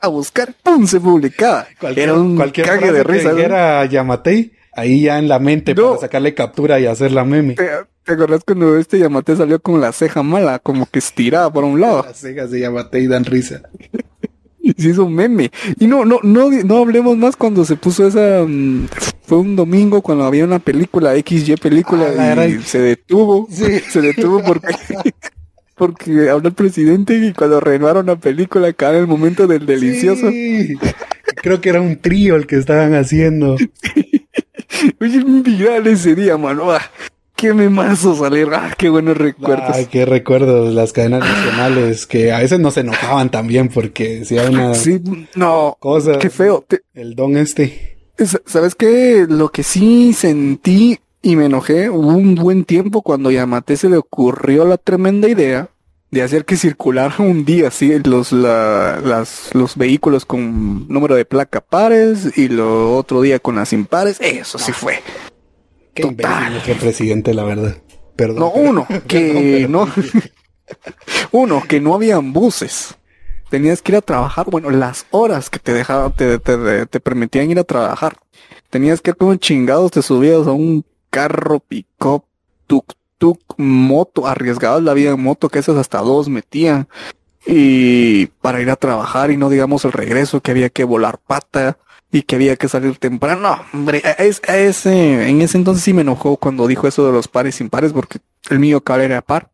[0.01, 0.85] a buscar, ¡pum!
[0.87, 1.67] se publicaba.
[1.95, 3.31] Era un cualquier cague de risa.
[3.31, 7.55] Era Yamatei, ahí ya en la mente para sacarle captura y hacer la meme.
[7.55, 11.79] ¿Te, acuerdas cuando este Yamatei salió con la ceja mala, como que estirada por un
[11.79, 12.03] lado?
[12.03, 13.61] Las cejas de Yamatei dan risa.
[14.77, 15.51] se hizo un meme.
[15.79, 18.45] Y no, no, no, no hablemos más cuando se puso esa.
[18.45, 18.87] Mm,
[19.23, 23.47] fue un domingo cuando había una película, XY película, ah, y se detuvo.
[23.49, 24.75] Se detuvo porque.
[25.75, 30.27] porque habló el presidente y cuando renovaron la película, acá en el momento del delicioso.
[31.37, 33.55] Creo que era un trío el que estaban haciendo.
[34.99, 36.69] Oye, viral ese día, mano.
[37.39, 38.49] Qué memazo salir.
[38.53, 39.69] Ah, qué buenos recuerdos.
[39.73, 40.73] Ay, qué recuerdos.
[40.73, 45.01] Las cadenas nacionales que a veces no se enojaban también porque si hay una sí,
[45.35, 46.19] no, cosa.
[46.19, 46.65] Qué feo.
[46.93, 47.97] El don este.
[48.45, 49.25] ¿Sabes qué?
[49.29, 53.95] Lo que sí sentí y me enojé, hubo un buen tiempo cuando Yamate se le
[53.95, 55.69] ocurrió la tremenda idea
[56.11, 61.61] de hacer que circulara un día así los, las, los vehículos con número de placa
[61.61, 64.17] pares y lo otro día con las impares.
[64.19, 64.99] Eso sí fue.
[66.01, 67.77] Qué imbécil presidente, la verdad.
[68.15, 68.39] Perdón.
[68.39, 69.87] No, uno, que no.
[71.31, 72.95] uno, que no habían buses.
[73.49, 77.57] Tenías que ir a trabajar, bueno, las horas que te dejaban, te, te, permitían ir
[77.57, 78.17] a trabajar.
[78.69, 82.25] Tenías que ir con chingados, te subías a un carro, pick-up,
[82.67, 86.87] tuk-tuk, moto, arriesgabas la vida en moto, que esas hasta dos metían.
[87.47, 91.79] Y para ir a trabajar y no digamos el regreso, que había que volar pata
[92.11, 93.41] y que había que salir temprano.
[93.41, 97.05] No, hombre, a es- a ese, en ese entonces sí me enojó cuando dijo eso
[97.05, 98.19] de los pares impares porque
[98.49, 99.51] el mío cabal era par.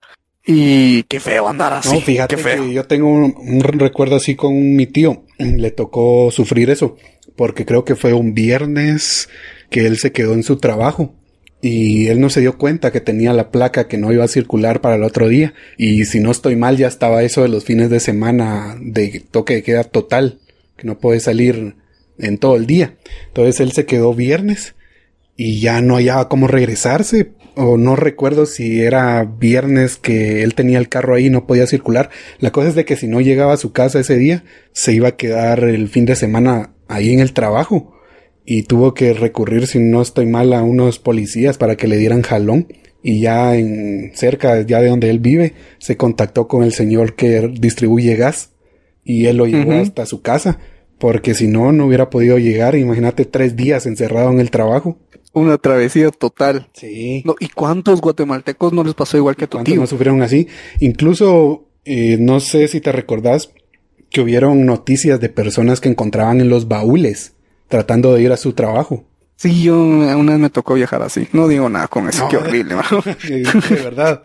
[0.47, 1.93] Y qué feo andar así.
[1.95, 2.63] No, fíjate qué feo.
[2.65, 5.23] que yo tengo un, un recuerdo así con mi tío.
[5.39, 6.97] Le tocó sufrir eso,
[7.35, 9.27] porque creo que fue un viernes
[9.71, 11.15] que él se quedó en su trabajo
[11.61, 14.81] y él no se dio cuenta que tenía la placa que no iba a circular
[14.81, 15.55] para el otro día.
[15.79, 19.55] Y si no estoy mal, ya estaba eso de los fines de semana de toque
[19.55, 20.37] de queda total,
[20.77, 21.75] que no puede salir
[22.17, 22.95] en todo el día.
[23.27, 24.75] Entonces él se quedó viernes
[25.37, 27.31] y ya no hallaba cómo regresarse.
[27.57, 31.67] O no recuerdo si era viernes que él tenía el carro ahí y no podía
[31.67, 32.09] circular.
[32.39, 35.09] La cosa es de que si no llegaba a su casa ese día, se iba
[35.09, 37.93] a quedar el fin de semana ahí en el trabajo.
[38.43, 42.23] Y tuvo que recurrir, si no estoy mal, a unos policías para que le dieran
[42.23, 42.67] jalón.
[43.01, 47.47] Y ya en cerca, ya de donde él vive, se contactó con el señor que
[47.47, 48.51] distribuye gas.
[49.03, 50.59] Y él lo llevó hasta su casa.
[50.99, 52.75] Porque si no, no hubiera podido llegar.
[52.75, 54.97] Imagínate tres días encerrado en el trabajo.
[55.33, 56.69] Una travesía total.
[56.73, 57.21] Sí.
[57.25, 59.81] No, ¿y cuántos guatemaltecos no les pasó igual que a tu ¿Cuántos tío?
[59.81, 60.47] no sufrieron así?
[60.79, 63.51] Incluso, eh, no sé si te recordás
[64.09, 67.33] que hubieron noticias de personas que encontraban en los baúles
[67.67, 69.03] tratando de ir a su trabajo.
[69.35, 71.27] Sí, yo una vez me tocó viajar así.
[71.33, 73.03] No digo nada con eso, No, qué horrible, mano.
[73.27, 74.21] de verdad.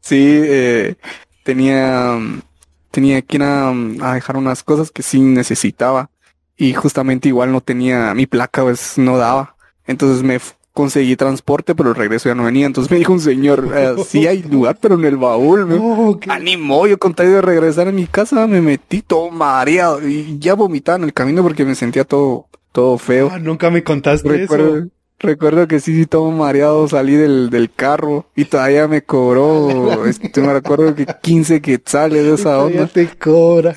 [0.00, 0.96] Sí, eh,
[1.44, 2.42] tenía, mm,
[2.90, 6.10] tenía que ir a, mm, a dejar unas cosas que sí necesitaba
[6.56, 9.56] y justamente igual no tenía mi placa, pues no daba.
[9.86, 10.38] Entonces me
[10.72, 12.66] conseguí transporte, pero el regreso ya no venía.
[12.66, 15.66] Entonces me dijo un señor, eh, sí hay lugar, pero en el baúl.
[15.66, 20.06] me- No, qué- Animó, yo con de regresar a mi casa me metí todo mareado
[20.06, 23.30] y ya vomitaba en el camino porque me sentía todo, todo feo.
[23.32, 24.88] Ah, nunca me contaste Recuerdo, eso.
[25.20, 30.40] Recuerdo que sí, sí, todo mareado salí del, del carro y todavía me cobró, este,
[30.40, 32.86] me recuerdo que 15 quetzales de esa onda.
[32.86, 33.74] te cobra.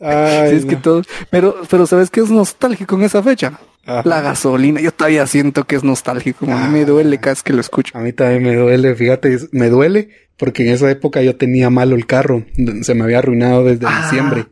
[0.00, 3.60] Ay, Sí, es que todo, pero, pero ¿sabes qué es nostálgico en esa fecha?
[3.84, 4.02] Ajá.
[4.04, 7.52] La gasolina, yo todavía siento que es nostálgico, a mí me duele cada vez que
[7.52, 7.96] lo escucho.
[7.96, 11.94] A mí también me duele, fíjate, me duele porque en esa época yo tenía malo
[11.96, 12.44] el carro,
[12.82, 14.46] se me había arruinado desde Ah, diciembre.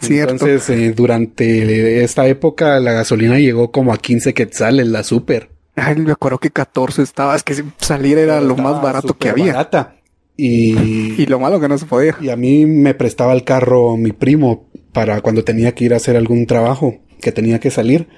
[0.00, 5.48] Entonces, eh, durante esta época la gasolina llegó como a 15 quetzales, la super.
[5.74, 9.52] Ay, me acuerdo que 14 estaba, es que salir era lo más barato que había.
[9.54, 9.96] barata.
[10.36, 12.16] Y, Y lo malo que no se podía.
[12.20, 15.96] y a mí me prestaba el carro mi primo para cuando tenía que ir a
[15.96, 18.08] hacer algún trabajo, que tenía que salir.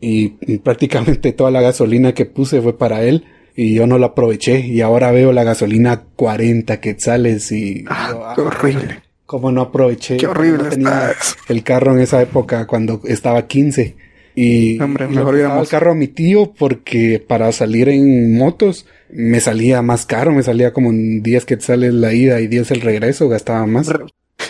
[0.00, 3.24] Y, y prácticamente toda la gasolina que puse fue para él.
[3.54, 4.60] Y yo no la aproveché.
[4.60, 7.84] Y ahora veo la gasolina a 40 quetzales y...
[7.88, 9.02] Ah, yo, qué horrible.
[9.26, 10.16] ¿Cómo no aproveché?
[10.16, 11.12] Qué horrible No tenía
[11.48, 13.96] el carro en esa época cuando estaba 15.
[14.34, 20.06] Y Hombre, mejor carro a mi tío porque para salir en motos me salía más
[20.06, 23.92] caro, me salía como en 10 quetzales la ida y 10 el regreso, gastaba más.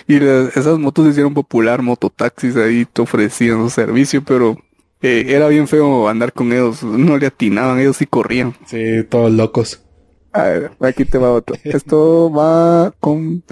[0.07, 4.57] Y esas motos se hicieron popular, mototaxis ahí te ofrecían su servicio, pero
[5.01, 8.55] eh, era bien feo andar con ellos, no le atinaban, ellos sí corrían.
[8.65, 9.83] Sí, todos locos.
[10.31, 11.55] A ver, aquí te va otro.
[11.63, 13.43] Esto va con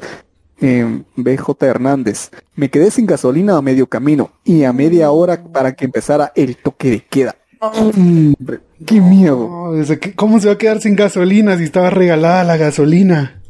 [0.61, 2.31] eh, BJ Hernández.
[2.55, 6.55] Me quedé sin gasolina a medio camino y a media hora para que empezara el
[6.55, 7.35] toque de queda.
[7.59, 9.73] Hombre, qué miedo.
[9.75, 13.41] No, ¿Cómo se va a quedar sin gasolina si estaba regalada la gasolina?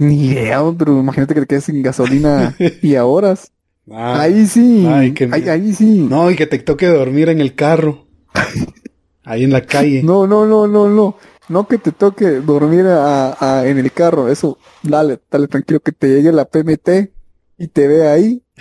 [0.00, 3.52] Ni idea, pero imagínate que te quedes sin gasolina y a horas.
[3.90, 6.06] Ah, Ahí sí, Ay, qué ahí, ahí sí.
[6.08, 8.06] No, y que te toque dormir en el carro.
[9.24, 10.04] Ahí en la calle.
[10.04, 11.16] No, no, no, no, no.
[11.48, 14.28] No que te toque dormir a, a- en el carro.
[14.28, 17.10] Eso, dale, dale tranquilo que te llegue la PMT
[17.58, 18.42] y te ve ahí.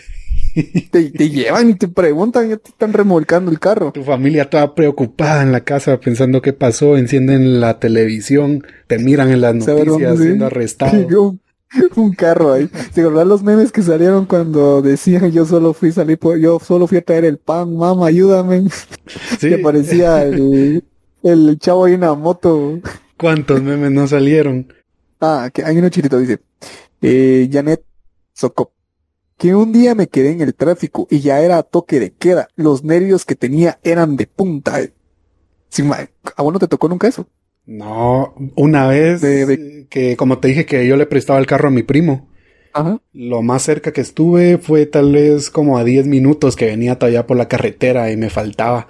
[0.90, 3.92] Te, te llevan y te preguntan, ya te están remolcando el carro.
[3.92, 9.32] Tu familia toda preocupada en la casa pensando qué pasó, encienden la televisión, te miran
[9.32, 11.36] en las noticias siendo arrestado.
[11.96, 12.70] un, carro ahí.
[12.94, 16.88] ¿Se acuerdan los memes que salieron cuando decían yo solo fui salir por, yo solo
[16.88, 18.64] fui a traer el pan, mamá, ayúdame?
[19.40, 19.50] Sí.
[19.50, 20.84] Que aparecía el,
[21.26, 22.80] el chavo ahí en una moto.
[23.18, 24.74] ¿Cuántos memes no salieron?
[25.20, 26.40] Ah, que hay uno chirito, dice.
[27.02, 27.84] Eh, Janet
[28.34, 28.72] Socop.
[29.38, 32.48] Que un día me quedé en el tráfico y ya era toque de queda.
[32.56, 34.80] Los nervios que tenía eran de punta.
[35.84, 37.28] Ma- ¿A vos no te tocó nunca eso?
[37.66, 41.68] No, una vez De- de- que como te dije que yo le prestaba el carro
[41.68, 42.30] a mi primo.
[42.74, 43.02] Ajá.
[43.14, 47.26] Lo más cerca que estuve fue tal vez como a 10 minutos que venía todavía
[47.26, 48.88] por la carretera y me faltaba.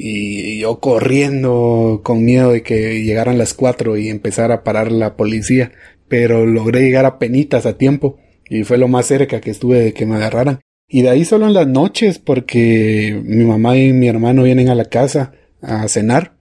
[0.00, 5.16] Y yo corriendo con miedo de que llegaran las 4 y empezara a parar la
[5.16, 5.72] policía.
[6.06, 8.16] Pero logré llegar a penitas a tiempo.
[8.48, 10.60] Y fue lo más cerca que estuve de que me agarraran.
[10.88, 14.76] Y de ahí solo en las noches porque mi mamá y mi hermano vienen a
[14.76, 16.36] la casa a cenar.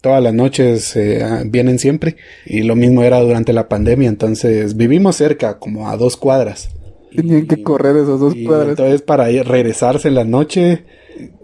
[0.00, 2.16] Todas las noches eh, vienen siempre.
[2.46, 4.08] Y lo mismo era durante la pandemia.
[4.08, 6.70] Entonces vivimos cerca, como a dos cuadras.
[7.14, 8.70] Tenían que correr esas dos y cuadras.
[8.70, 10.86] entonces para regresarse en la noche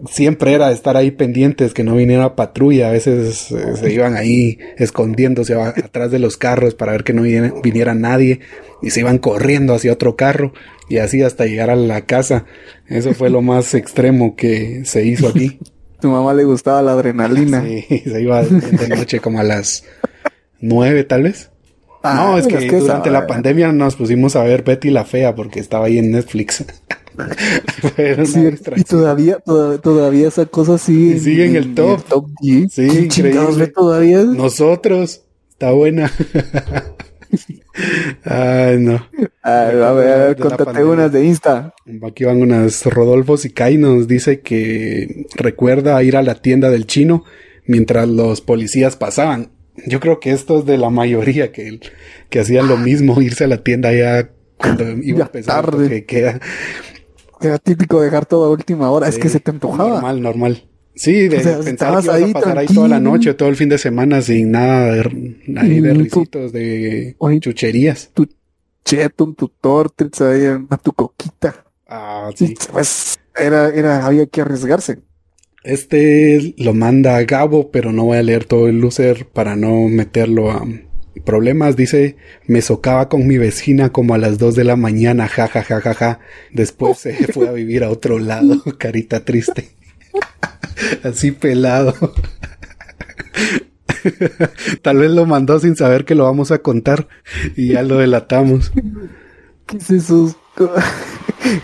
[0.09, 2.89] siempre era estar ahí pendientes que no viniera patrulla.
[2.89, 7.21] A veces eh, se iban ahí escondiéndose atrás de los carros para ver que no
[7.21, 8.39] viniera, nadie
[8.81, 10.53] y se iban corriendo hacia otro carro
[10.87, 12.45] y así hasta llegar a la casa.
[12.87, 15.59] Eso fue lo más extremo que se hizo aquí.
[15.99, 17.61] Tu mamá le gustaba la adrenalina.
[17.61, 19.83] Sí, se iba de noche como a las
[20.61, 21.51] nueve tal vez.
[22.03, 25.59] Ah, no, es que, durante la pandemia nos pusimos a ver Betty la Fea porque
[25.59, 26.63] estaba ahí en Netflix.
[28.75, 29.37] y todavía,
[29.81, 32.01] todavía esa cosa sigue, sigue en el top.
[32.69, 33.67] Sí, increíble.
[33.67, 34.23] todavía?
[34.23, 35.21] Nosotros.
[35.51, 36.11] Está buena.
[38.23, 39.05] Ay, no.
[39.43, 41.73] a ver, a ver, contate unas de Insta.
[42.07, 42.85] Aquí van unas.
[42.85, 47.23] Rodolfo Sicay nos dice que recuerda ir a la tienda del chino
[47.65, 49.51] mientras los policías pasaban.
[49.85, 51.79] Yo creo que esto es de la mayoría que,
[52.29, 56.39] que hacían lo mismo, irse a la tienda ya cuando iba a empezar que queda.
[57.41, 59.93] Era típico dejar todo a última hora, es que se te empujaba.
[59.93, 60.63] Normal, normal.
[60.95, 63.77] Sí, de pensar que ahí a pasar ahí toda la noche, todo el fin de
[63.77, 68.11] semana sin nada de, ahí de risitos, de chucherías.
[68.13, 68.27] Tu
[68.83, 71.65] cheto, tu tortilla, tu coquita.
[71.87, 72.53] Ah, sí.
[72.71, 74.99] Pues era, era, había que arriesgarse.
[75.63, 80.51] Este lo manda Gabo, pero no voy a leer todo el loser para no meterlo
[80.51, 80.65] a
[81.19, 81.75] problemas.
[81.75, 85.63] Dice, me socaba con mi vecina como a las 2 de la mañana, ja, ja,
[85.63, 86.19] ja, ja, ja.
[86.51, 89.69] Después se fue a vivir a otro lado, carita triste.
[91.03, 91.93] Así pelado.
[94.81, 97.07] Tal vez lo mandó sin saber que lo vamos a contar
[97.55, 98.71] y ya lo delatamos.
[99.65, 100.38] ¿Qué es eso?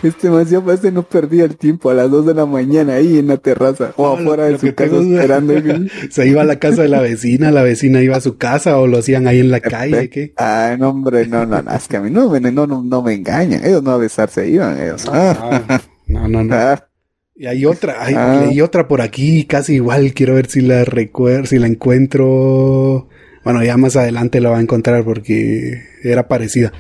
[0.04, 3.28] Este ya parece no perdía el tiempo a las 2 de la mañana ahí en
[3.28, 5.54] la terraza o afuera de su casa esperando.
[6.10, 8.88] Se iba a la casa de la vecina, la vecina iba a su casa o
[8.88, 10.34] lo hacían ahí en la calle, ¿qué?
[10.38, 13.14] Ay, no, hombre, no, no, no, es que a mí no, no, no, no me
[13.14, 15.06] engañan, ellos no a besarse iban, ellos.
[15.12, 16.56] Ah, no, no, no.
[16.56, 16.88] Ah.
[17.36, 18.64] Y hay otra, hay, ah.
[18.64, 23.10] otra por aquí, casi igual, quiero ver si la recuerdo, si la encuentro.
[23.44, 26.72] Bueno, ya más adelante la va a encontrar porque era parecida.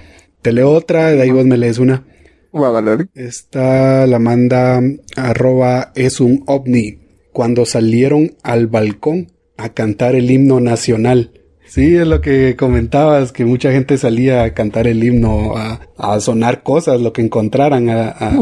[0.45, 2.03] Te leo otra, de ahí vos me lees una.
[3.15, 4.79] Esta la manda
[5.15, 6.99] arroba es un ovni.
[7.34, 11.31] Cuando salieron al balcón a cantar el himno nacional.
[11.65, 16.62] Sí, es lo que comentabas, que mucha gente salía a cantar el himno, a, sonar
[16.62, 18.39] cosas, lo que encontraran a, a,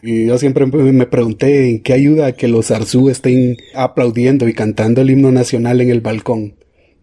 [0.00, 5.02] Y yo siempre me pregunté en qué ayuda que los arzú estén aplaudiendo y cantando
[5.02, 6.54] el himno nacional en el balcón.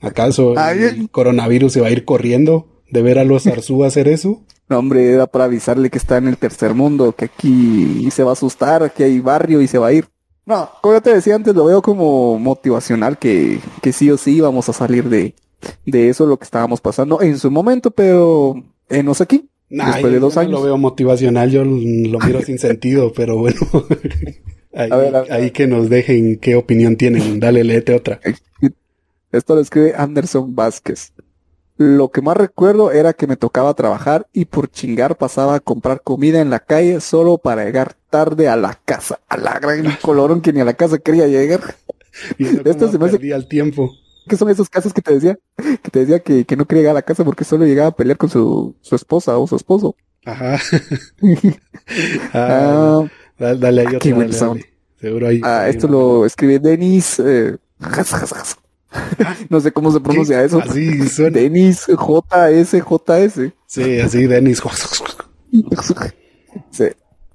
[0.01, 4.43] ¿Acaso el coronavirus se va a ir corriendo de ver a los arzú hacer eso?
[4.69, 8.32] No, hombre, era para avisarle que está en el tercer mundo, que aquí se va
[8.32, 10.06] a asustar, que hay barrio y se va a ir.
[10.45, 14.39] No, como yo te decía antes, lo veo como motivacional que, que sí o sí
[14.41, 15.36] vamos a salir de,
[15.86, 18.56] de eso, lo que estábamos pasando en su momento, pero
[18.89, 19.50] enos aquí.
[19.69, 20.52] después de dos años.
[20.52, 23.60] lo veo motivacional, yo lo miro sin sentido, pero bueno.
[24.73, 24.91] ahí,
[25.30, 27.39] ahí que nos dejen qué opinión tienen.
[27.39, 28.19] Dale, léete otra.
[29.32, 31.13] Esto lo escribe Anderson Vázquez.
[31.77, 36.01] Lo que más recuerdo era que me tocaba trabajar y por chingar pasaba a comprar
[36.01, 39.19] comida en la calle solo para llegar tarde a la casa.
[39.29, 41.75] A la gran colorón que ni a la casa quería llegar.
[42.39, 43.17] Y Esto se me hace...
[43.17, 43.91] el tiempo.
[44.27, 45.37] ¿Qué son esos casos que te decía?
[45.55, 48.17] Que te decía que, no quería llegar a la casa porque solo llegaba a pelear
[48.17, 49.95] con su, esposa o su esposo.
[50.25, 50.59] Ajá.
[52.33, 53.05] ah,
[53.37, 54.55] dale, ahí otra,
[54.99, 55.41] Seguro ahí.
[55.43, 57.19] Ah, esto lo escribe Denis.
[57.19, 57.55] Eh,
[59.49, 60.60] no sé cómo se pronuncia eso.
[60.60, 61.39] Así suena.
[61.39, 63.53] Denis JSJS.
[63.65, 64.62] Sí, así Denis.
[66.71, 66.86] sí.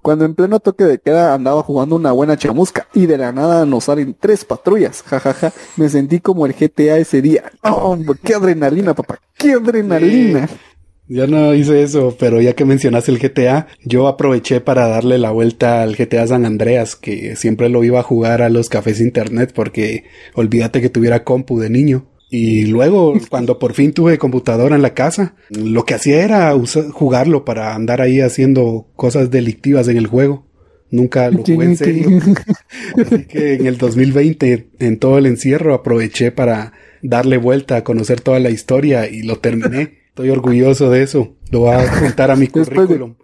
[0.03, 3.64] Cuando en pleno toque de queda andaba jugando una buena chamusca y de la nada
[3.64, 5.03] nos salen tres patrullas.
[5.03, 5.53] Jajaja.
[5.77, 7.53] Me sentí como el GTA ese día.
[7.62, 9.20] Oh, qué adrenalina, papá.
[9.38, 10.48] Qué adrenalina.
[11.09, 15.31] Yo no hice eso, pero ya que mencionaste el GTA, yo aproveché para darle la
[15.31, 19.53] vuelta al GTA San Andreas, que siempre lo iba a jugar a los cafés internet
[19.55, 22.07] porque olvídate que tuviera compu de niño.
[22.31, 26.55] Y luego, cuando por fin tuve computadora en la casa, lo que hacía era
[26.93, 30.47] jugarlo para andar ahí haciendo cosas delictivas en el juego.
[30.91, 32.09] Nunca lo jugué en serio.
[32.97, 38.21] Así que en el 2020, en todo el encierro, aproveché para darle vuelta a conocer
[38.21, 40.02] toda la historia y lo terminé.
[40.12, 41.37] Estoy orgulloso de eso.
[41.51, 43.14] Lo voy a contar a mi currículum.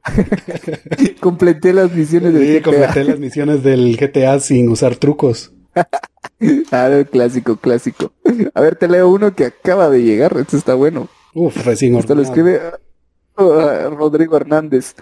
[1.20, 5.52] completé las misiones del sí, completé las misiones del GTA sin usar trucos.
[6.72, 8.10] ah, clásico, clásico.
[8.54, 10.34] A ver, te leo uno que acaba de llegar.
[10.38, 11.08] Esto está bueno.
[11.34, 12.58] Uf, recién Esto lo escribe
[13.36, 14.94] uh, Rodrigo Hernández.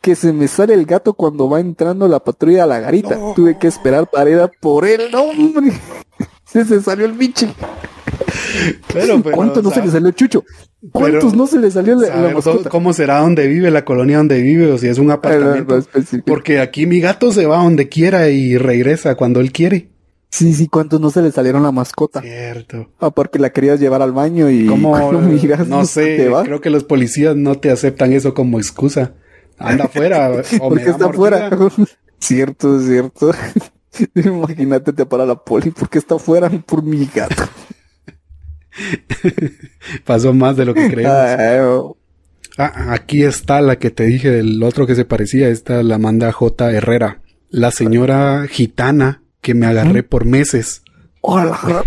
[0.00, 3.18] Que se me sale el gato cuando va entrando la patrulla a la garita.
[3.34, 5.10] Tuve que esperar pareda por él.
[5.10, 5.72] No, hombre.
[6.44, 7.52] Se, se salió el bicho.
[8.92, 10.44] Pero, pero, ¿Cuántos no se le salió Chucho?
[10.90, 12.68] ¿Cuántos pero no se le salió la, la mascota?
[12.70, 15.82] ¿Cómo será donde vive, la colonia donde vive, o si es un apartamento?
[16.26, 19.88] Porque aquí mi gato se va donde quiera y regresa cuando él quiere.
[20.32, 22.22] Sí, sí, ¿cuántos no se le salieron la mascota?
[22.22, 22.88] Cierto.
[22.98, 25.12] Ah, porque la querías llevar al baño y ¿Cómo?
[25.20, 29.12] miras, no sé, creo que los policías no te aceptan eso como excusa.
[29.58, 31.50] Anda afuera porque está afuera.
[32.18, 33.32] cierto, cierto.
[34.14, 37.44] Imagínate te para la poli porque está afuera por mi gato.
[40.04, 41.14] Pasó más de lo que creemos.
[41.16, 41.96] Ay, oh.
[42.58, 45.48] Ah, aquí está la que te dije del otro que se parecía.
[45.48, 46.70] Esta la manda J.
[46.72, 47.22] Herrera.
[47.48, 50.82] La señora gitana que me agarré por meses.
[51.20, 51.58] Hola.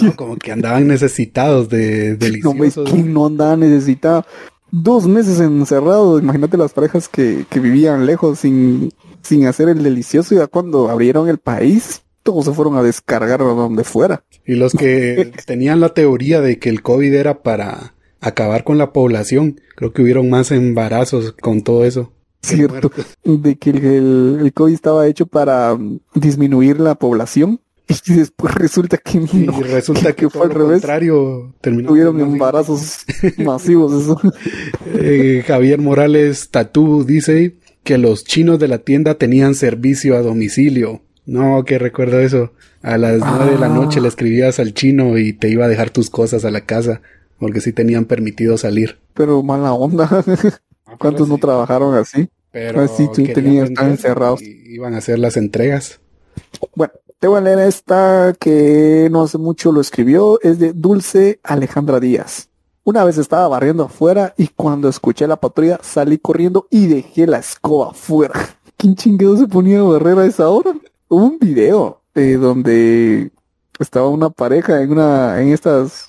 [0.00, 2.90] No, como que andaban necesitados de No deliciosos.
[2.90, 4.24] quién no andaba necesitado.
[4.70, 6.18] Dos meses encerrado.
[6.18, 10.34] Imagínate las parejas que, que vivían lejos sin, sin hacer el delicioso.
[10.34, 14.24] Y ya cuando abrieron el país, todos se fueron a descargar a donde fuera.
[14.46, 18.92] Y los que tenían la teoría de que el COVID era para acabar con la
[18.92, 22.12] población, creo que hubieron más embarazos con todo eso.
[22.42, 22.90] Cierto.
[23.24, 25.78] De que el, COVID estaba hecho para
[26.14, 27.60] disminuir la población.
[28.06, 29.60] Y después resulta que Y no.
[29.60, 30.80] resulta que, que fue al revés.
[30.80, 33.04] contrario Tuvieron embarazos
[33.38, 34.02] masivos.
[34.02, 34.20] Eso.
[34.94, 41.02] Eh, Javier Morales Tatú dice que los chinos de la tienda tenían servicio a domicilio.
[41.32, 42.52] No, que recuerdo eso.
[42.82, 43.70] A las nueve de la Ah.
[43.70, 47.00] noche le escribías al chino y te iba a dejar tus cosas a la casa,
[47.38, 48.98] porque sí tenían permitido salir.
[49.14, 50.08] Pero mala onda.
[50.98, 52.28] ¿Cuántos no trabajaron así?
[52.50, 54.42] Pero Ah, sí, sí, querían tenían- estaban vender encerrados.
[54.42, 56.00] y Iban a hacer las entregas.
[56.74, 60.38] Bueno, te voy a leer esta que no hace mucho lo escribió.
[60.42, 62.48] Es de Dulce Alejandra Díaz.
[62.84, 67.38] Una vez estaba barriendo afuera y cuando escuché la patrulla salí corriendo y dejé la
[67.38, 68.34] escoba afuera.
[68.76, 70.72] ¿Quién chingado se ponía a barrer a esa hora?
[71.12, 73.32] Hubo un video eh, donde
[73.78, 76.08] estaba una pareja en una en estas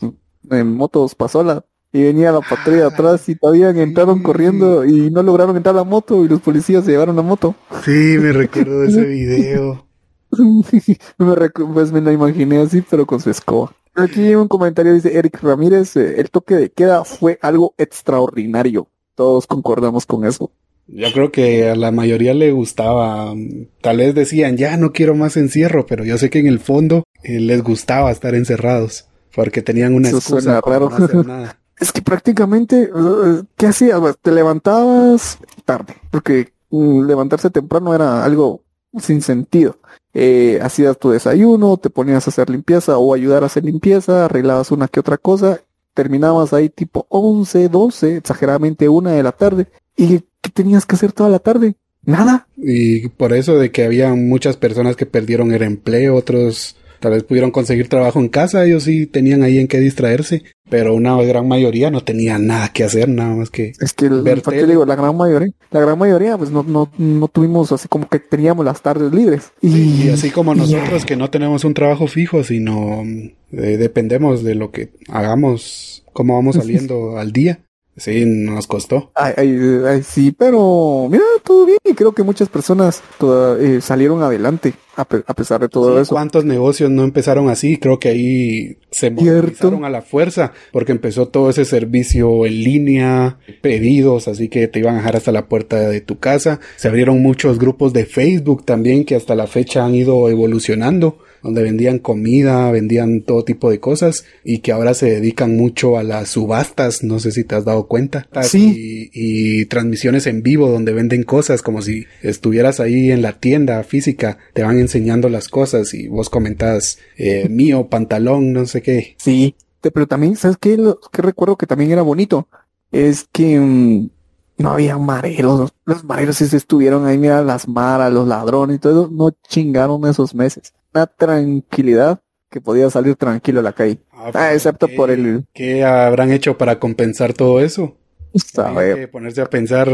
[0.49, 5.21] en motos pasola y venía la patrulla Ah, atrás y todavía entraron corriendo y no
[5.21, 7.53] lograron entrar a la moto y los policías se llevaron la moto.
[7.83, 9.85] Sí, me recuerdo de ese video.
[11.17, 13.73] me pues me la imaginé así, pero con su escoba.
[13.95, 18.87] Aquí un comentario dice Eric Ramírez, eh, el toque de queda fue algo extraordinario.
[19.15, 20.49] Todos concordamos con eso.
[20.87, 23.33] Yo creo que a la mayoría le gustaba.
[23.81, 27.03] Tal vez decían, ya no quiero más encierro, pero yo sé que en el fondo
[27.23, 29.07] eh, les gustaba estar encerrados.
[29.35, 31.57] Porque tenían una Eso excusa suena para no hacer nada.
[31.79, 33.99] Es que prácticamente, eh, ¿qué hacías?
[34.21, 38.61] Te levantabas tarde, porque mm, levantarse temprano era algo
[38.99, 39.77] sin sentido.
[40.13, 44.71] Eh, hacías tu desayuno, te ponías a hacer limpieza o ayudar a hacer limpieza, arreglabas
[44.71, 45.61] una que otra cosa,
[45.95, 49.67] terminabas ahí tipo 11, 12, exageradamente una de la tarde.
[49.97, 51.75] ¿Y qué tenías que hacer toda la tarde?
[52.05, 52.47] Nada.
[52.57, 57.23] Y por eso de que había muchas personas que perdieron el empleo, otros tal vez
[57.23, 61.47] pudieron conseguir trabajo en casa, ellos sí tenían ahí en qué distraerse, pero una gran
[61.47, 64.61] mayoría no tenía nada que hacer, nada más que Es que el, Ver ¿para qué
[64.61, 64.67] tele.
[64.67, 64.85] le digo?
[64.85, 68.63] la gran mayoría, la gran mayoría, pues no, no, no tuvimos así como que teníamos
[68.63, 69.51] las tardes libres.
[69.61, 73.03] Y, Y así como nosotros que no tenemos un trabajo fijo, sino
[73.51, 77.59] eh, dependemos de lo que hagamos, cómo vamos saliendo al día.
[77.95, 79.11] Sí, nos costó.
[79.13, 83.81] Ay, ay, ay, sí, pero mira, todo bien y creo que muchas personas toda- eh,
[83.81, 86.15] salieron adelante a, pe- a pesar de todo Sí, eso.
[86.15, 87.77] ¿Cuántos negocios no empezaron así?
[87.77, 93.37] Creo que ahí se movilizaron a la fuerza porque empezó todo ese servicio en línea,
[93.61, 96.59] pedidos, así que te iban a dejar hasta la puerta de tu casa.
[96.77, 101.61] Se abrieron muchos grupos de Facebook también que hasta la fecha han ido evolucionando donde
[101.61, 106.29] vendían comida, vendían todo tipo de cosas y que ahora se dedican mucho a las
[106.29, 108.27] subastas, no sé si te has dado cuenta.
[108.43, 109.11] Sí.
[109.13, 113.83] Y, y transmisiones en vivo donde venden cosas como si estuvieras ahí en la tienda
[113.83, 119.15] física, te van enseñando las cosas y vos comentás eh, mío, pantalón, no sé qué.
[119.17, 120.77] Sí, pero también, ¿sabes qué?
[120.77, 122.47] Lo que recuerdo que también era bonito
[122.91, 124.09] es que mm,
[124.57, 125.73] no había mareros.
[125.85, 129.31] Los mareros sí se estuvieron ahí, mira, las maras, los ladrones y todo eso, no
[129.47, 130.73] chingaron esos meses.
[130.93, 132.19] Una tranquilidad
[132.49, 133.99] que podía salir tranquilo a la calle.
[134.11, 137.97] Ah, excepto ¿qué- por el- ¿Qué habrán hecho para compensar todo eso?
[138.35, 139.87] Sabe, que ponerse a pensar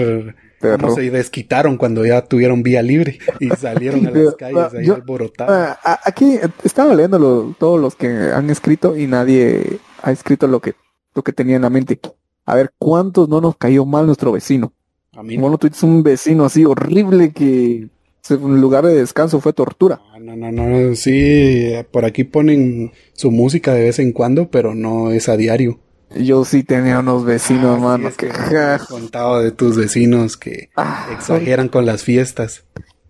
[0.62, 0.78] perro.
[0.88, 4.90] cómo se desquitaron cuando ya tuvieron vía libre y salieron a las Pero, calles ahí
[4.90, 5.78] alborotados.
[5.84, 10.60] Ah, aquí estaba leyendo lo- todos los que han escrito y nadie ha escrito lo
[10.62, 10.76] que,
[11.16, 12.00] lo que tenía en la mente.
[12.46, 14.74] A ver, ¿cuántos no nos cayó mal nuestro vecino?
[15.14, 17.90] A mí Bueno, tuviste un vecino así horrible que
[18.30, 20.02] un lugar de descanso fue tortura.
[20.20, 25.12] No, no, no, sí, por aquí ponen su música de vez en cuando, pero no
[25.12, 25.80] es a diario.
[26.16, 29.52] Yo sí tenía unos vecinos, Ah, sí, mano, es que, que me has contado de
[29.52, 32.64] tus vecinos que Ah, exageran con las fiestas.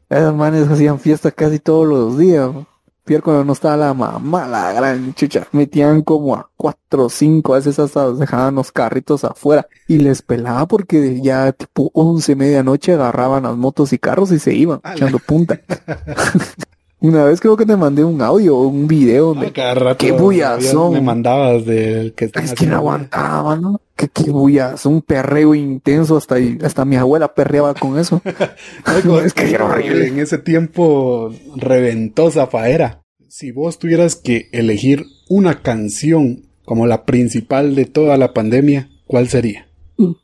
[0.10, 2.50] esos manes hacían fiesta casi todos los días.
[3.18, 5.48] Cuando no estaba la mamá, la gran chucha.
[5.52, 10.22] Metían como a cuatro o cinco, a veces hasta dejaban los carritos afuera y les
[10.22, 15.20] pelaba porque ya tipo once, medianoche agarraban las motos y carros y se iban echando
[15.20, 15.60] punta.
[17.02, 19.98] Una vez creo que te mandé un audio o un video donde Ah, cada rato
[19.98, 20.94] qué bullazón.
[20.94, 23.80] Me mandabas del que Es que no aguantaba, ¿no?
[24.00, 28.22] Que qué bullas, un perreo intenso, hasta, ahí- hasta mi abuela perreaba con eso.
[29.26, 30.08] Es que era horrible.
[30.08, 33.02] En ese tiempo reventó Zafaera.
[33.28, 39.28] Si vos tuvieras que elegir una canción como la principal de toda la pandemia, ¿cuál
[39.28, 39.68] sería?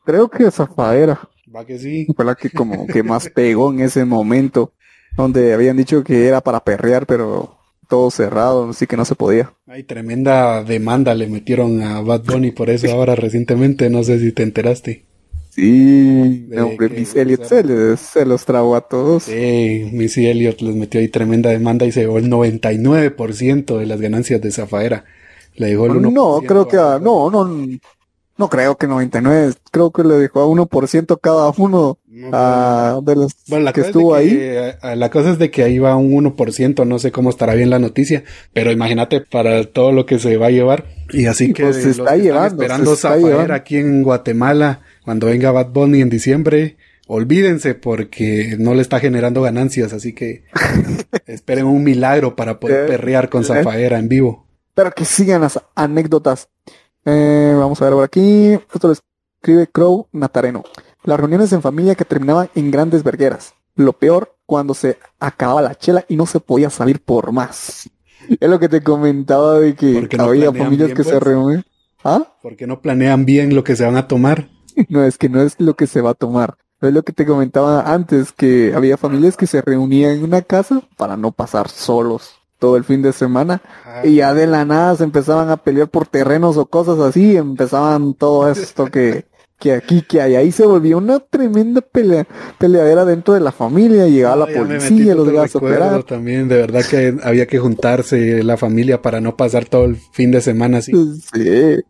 [0.05, 1.19] Creo que Zafaera
[1.53, 2.07] Va que sí.
[2.15, 4.71] fue la que como que más pegó en ese momento,
[5.17, 7.54] donde habían dicho que era para perrear, pero
[7.85, 9.53] todo cerrado, así que no se podía.
[9.67, 14.31] Hay tremenda demanda le metieron a Bad Bunny por eso ahora recientemente, no sé si
[14.31, 15.03] te enteraste.
[15.51, 19.23] Sí, no, hombre, Miss Elliot se, les- se los tragó a todos.
[19.23, 24.01] Sí, Missy Elliott les metió ahí tremenda demanda y se llevó el 99% de las
[24.01, 25.05] ganancias de Zafaera.
[25.55, 26.11] Le dejó el 1%.
[26.11, 27.45] No, creo que a- a, no, no,
[28.37, 33.15] no creo que 99, creo que le dejó a 1% cada uno No, a, de
[33.15, 34.37] los Bueno, que estuvo ahí.
[34.95, 37.79] la cosa es de que ahí va un 1%, no sé cómo estará bien la
[37.79, 38.23] noticia,
[38.53, 40.85] pero imagínate para todo lo que se va a llevar.
[41.11, 42.95] Y así Sí, que pues, se los está que están llevando, esperando
[43.29, 43.53] llevando.
[43.53, 46.77] aquí en Guatemala, cuando venga Bad Bunny en diciembre,
[47.07, 50.43] olvídense porque no le está generando ganancias, así que
[51.27, 53.45] esperen un milagro para poder Eh, perrear con eh.
[53.45, 54.45] Zafaera en vivo.
[54.73, 56.49] Pero que sigan las anécdotas.
[57.05, 58.53] Eh, vamos a ver por aquí.
[58.73, 60.63] Esto lo escribe Crow Natareno.
[61.03, 63.53] Las reuniones en familia que terminaban en grandes vergueras.
[63.75, 67.89] Lo peor, cuando se acababa la chela y no se podía salir por más.
[68.27, 71.23] Es lo que te comentaba de que no había familias bien, que se pues.
[71.23, 71.63] reúnen.
[72.03, 72.35] ¿Ah?
[72.41, 74.49] Porque no planean bien lo que se van a tomar.
[74.89, 76.57] No, es que no es lo que se va a tomar.
[76.81, 80.81] Es lo que te comentaba antes, que había familias que se reunían en una casa
[80.97, 83.61] para no pasar solos todo el fin de semana.
[84.03, 88.13] Y ya de la nada se empezaban a pelear por terrenos o cosas así, empezaban
[88.13, 89.25] todo esto que,
[89.59, 92.27] que aquí, que allá, y se volvió una tremenda pelea,
[92.57, 96.03] peleadera dentro de la familia, llegaba No, la me policía, los el iban a operar.
[96.03, 100.31] También, de verdad que había que juntarse la familia para no pasar todo el fin
[100.31, 100.91] de semana así.
[101.33, 101.83] Sí.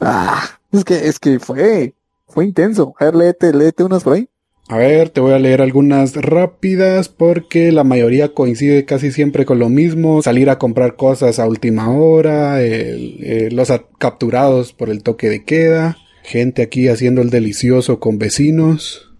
[0.00, 0.42] Ah,
[0.72, 1.94] es que, es que fue,
[2.26, 2.94] fue intenso.
[2.98, 4.28] A ver, léete, léete unas por ahí.
[4.70, 9.58] A ver, te voy a leer algunas rápidas porque la mayoría coincide casi siempre con
[9.58, 10.20] lo mismo.
[10.22, 15.44] Salir a comprar cosas a última hora, el- eh, los capturados por el toque de
[15.44, 19.10] queda, gente aquí haciendo el delicioso con vecinos.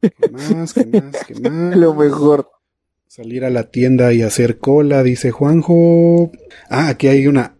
[0.00, 0.72] ¿Qué más?
[0.72, 1.24] ¿Qué más?
[1.26, 1.76] ¿Qué más?
[1.76, 2.48] Lo mejor.
[3.08, 6.30] Salir a la tienda y hacer cola, dice Juanjo.
[6.70, 7.56] Ah, aquí hay una.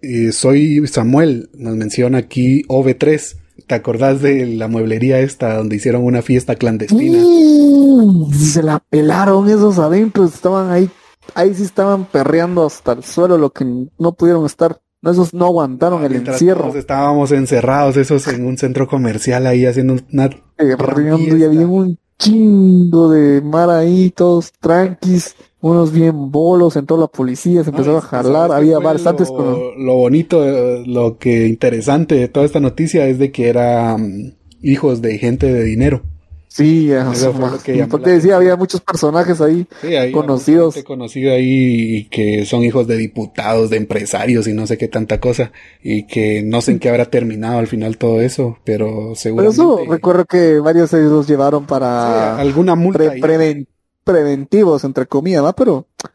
[0.00, 3.36] Eh, soy Samuel, nos menciona aquí OV3.
[3.66, 7.18] ¿Te acordás de la mueblería esta donde hicieron una fiesta clandestina?
[7.18, 10.90] Mm, Se la pelaron esos adentro, estaban ahí,
[11.34, 13.64] ahí sí estaban perreando hasta el suelo, lo que
[13.98, 14.80] no pudieron estar.
[15.02, 16.62] No, esos no aguantaron el Mientras encierro.
[16.62, 20.30] todos estábamos encerrados, esos en un centro comercial ahí haciendo una...
[20.56, 25.34] Perreando y había un chingo de mar ahí, todos tranquis,
[25.70, 28.78] unos bien bolos, entró la policía, se empezó No, a y jalar, ¿sabes qué había
[28.80, 29.66] bastantes lo, con...
[29.76, 35.02] lo bonito, eh, lo que interesante de toda esta noticia es de que eran hijos
[35.02, 36.02] de gente de dinero.
[36.48, 39.66] Sí, Eso fue lo que porque decía, había muchos personajes ahí.
[39.82, 40.74] Sí, Conocidos.
[40.74, 45.20] gente conocida ahí que son hijos de diputados, de empresarios y no sé qué tanta
[45.20, 45.52] cosa
[45.82, 49.84] y que no sé en qué habrá terminado al final todo eso, pero seguramente eso
[49.86, 53.66] recuerdo que varios de ellos los llevaron sí, para alguna multa pre-
[54.06, 55.54] preventivos, entre comillas, ¿va?
[55.54, 56.10] Pero un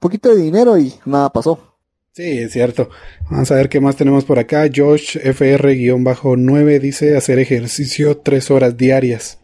[0.00, 1.76] poquito de dinero y nada pasó.
[2.12, 2.88] Sí, es cierto.
[3.28, 4.68] Vamos a ver qué más tenemos por acá.
[4.74, 9.38] Josh FR-9 dice hacer ejercicio tres horas diarias.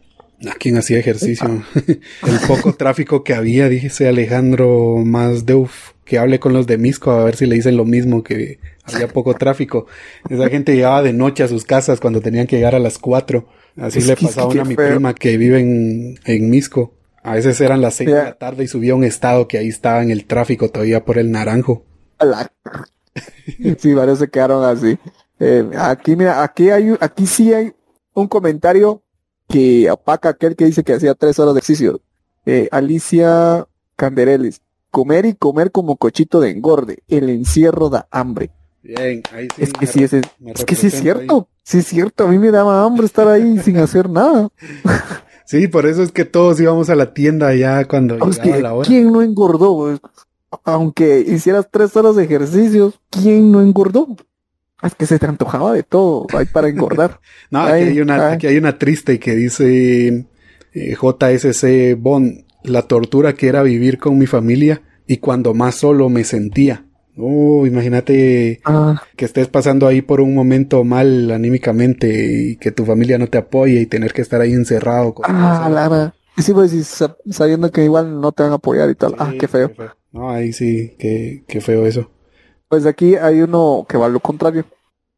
[0.49, 1.63] ¿A quién hacía ejercicio?
[1.75, 7.23] El poco tráfico que había, dice Alejandro Mazdeuf, que hable con los de Misco a
[7.23, 9.85] ver si le dicen lo mismo, que había poco tráfico.
[10.27, 13.47] Esa gente llegaba de noche a sus casas cuando tenían que llegar a las 4.
[13.77, 16.95] Así Es le pasaba una a mi prima que vive en, en Misco.
[17.23, 20.01] A veces eran las 6 de la tarde y subía un estado que ahí estaba
[20.01, 21.85] en el tráfico todavía por el naranjo.
[23.79, 24.97] Sí, varios se quedaron así.
[25.37, 27.73] Eh, aquí, mira, aquí hay, aquí sí hay
[28.13, 29.03] un comentario
[29.49, 31.99] que opaca aquel que dice que hacía tres horas de ejercicio.
[32.45, 33.67] Eh, Alicia
[33.97, 34.61] Candereles.
[34.91, 37.03] Comer y comer como cochito de engorde.
[37.09, 38.49] El encierro da hambre.
[38.81, 39.63] Bien, ahí sí.
[39.63, 41.01] Es que sí, es, es que sí es ahí.
[41.01, 41.47] cierto.
[41.63, 42.25] Sí es cierto.
[42.25, 44.49] A mí me daba hambre estar ahí sin hacer nada.
[45.45, 48.73] Sí, por eso es que todos íbamos a la tienda ya cuando Es llegaba la
[48.73, 48.87] hora.
[48.87, 49.71] ¿quién no engordó?
[49.73, 49.97] güey?
[50.63, 54.07] Aunque hicieras tres horas de ejercicios, ¿quién no engordó?
[54.81, 57.19] Es que se te antojaba de todo, hay para engordar.
[57.51, 58.33] No, aquí Ay, hay una, ay.
[58.35, 60.27] aquí hay una triste que dice
[60.73, 66.09] eh, JSC Bond, la tortura que era vivir con mi familia y cuando más solo
[66.09, 66.85] me sentía.
[67.17, 72.07] Oh, imagínate Ah, que estés pasando ahí por un momento mal anímicamente
[72.51, 75.13] y que tu familia no te apoye y tener que estar ahí encerrado.
[75.13, 76.13] Con ah, Lara.
[76.37, 79.15] Y sí, pues, y sa- sabiendo que igual no te van a apoyar y tal.
[79.19, 79.71] ah, qué feo.
[80.11, 82.09] No, ahí sí, qué, qué feo eso.
[82.69, 84.65] Pues aquí hay uno que va lo contrario.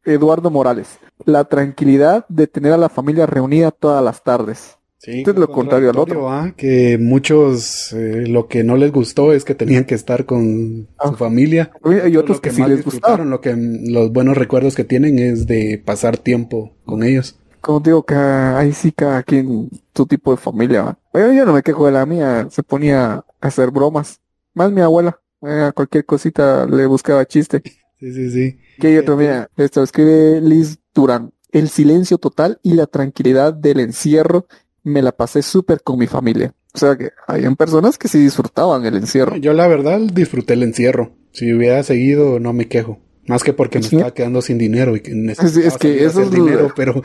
[0.04, 0.98] Eduardo Morales.
[1.24, 4.76] La tranquilidad de tener a la familia reunida todas las tardes.
[5.04, 6.54] Sí, Esto es lo contrario al contradictorio, ¿ah?
[6.56, 11.08] Que muchos eh, lo que no les gustó es que tenían que estar con Ah.
[11.10, 11.70] su familia.
[11.84, 13.28] Hay otros Lo que, sí más les gustaron.
[13.28, 17.38] Lo que los buenos recuerdos que tienen es de pasar tiempo con ellos.
[17.60, 20.98] Como digo, que ahí sí cada quien su tipo de familia.
[21.12, 22.46] Pero yo no me quejo de la mía.
[22.50, 24.20] Se ponía a hacer bromas.
[24.54, 25.20] Más mi abuela.
[25.46, 27.60] eh, a cualquier cosita le buscaba chiste.
[28.00, 28.58] Sí, sí, sí.
[28.80, 31.32] Que otro, mira, esto escribe Liz Durán.
[31.52, 34.46] El silencio total y la tranquilidad del encierro
[34.84, 36.54] me la pasé súper con mi familia.
[36.74, 39.36] O sea que habían personas que sí disfrutaban el encierro.
[39.36, 41.12] Yo la verdad disfruté el encierro.
[41.32, 42.98] Si hubiera seguido, no me quejo.
[43.26, 43.96] Más que porque me Sí.
[43.96, 47.02] estaba quedando sin dinero y que necesitaba es que eso dinero, pero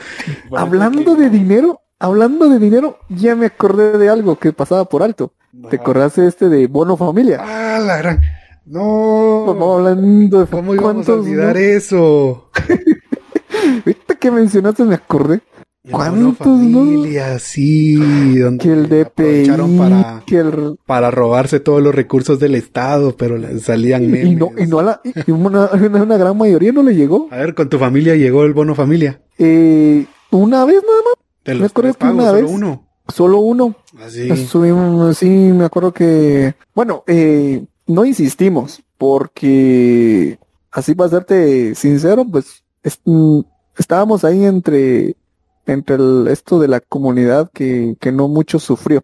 [0.56, 5.34] Hablando de dinero, hablando de dinero, ya me acordé de algo que pasaba por alto.
[5.70, 5.84] ¿Te Ajá.
[5.84, 7.40] acordaste este de bono familia?
[7.42, 8.20] Ah, la gran.
[8.66, 9.46] No.
[9.48, 11.60] Vamos hablando de ¿Cómo íbamos a olvidar no?
[11.62, 12.50] eso?
[13.86, 15.42] Ahorita que mencionaste me acordé
[15.90, 16.34] ¿Cuántos, no?
[16.34, 22.56] familia, sí, donde que el DPI, para, que el para robarse todos los recursos del
[22.56, 24.38] Estado, pero salían y memes.
[24.38, 27.28] no y no a la y una, una, gran mayoría no le llegó.
[27.32, 29.22] A ver, con tu familia llegó el bono familia.
[29.38, 31.14] Eh, una vez nada más,
[31.46, 32.88] De Me los acuerdo tres que una solo vez- uno.
[33.08, 33.76] solo uno.
[34.06, 34.30] Así.
[34.30, 40.38] Estuvimos, sí, me acuerdo que, bueno, eh, no insistimos, porque
[40.72, 43.40] así para serte sincero, pues es- mm,
[43.78, 45.16] estábamos ahí entre,
[45.72, 49.04] entre el- esto de la comunidad que, que no mucho sufrió.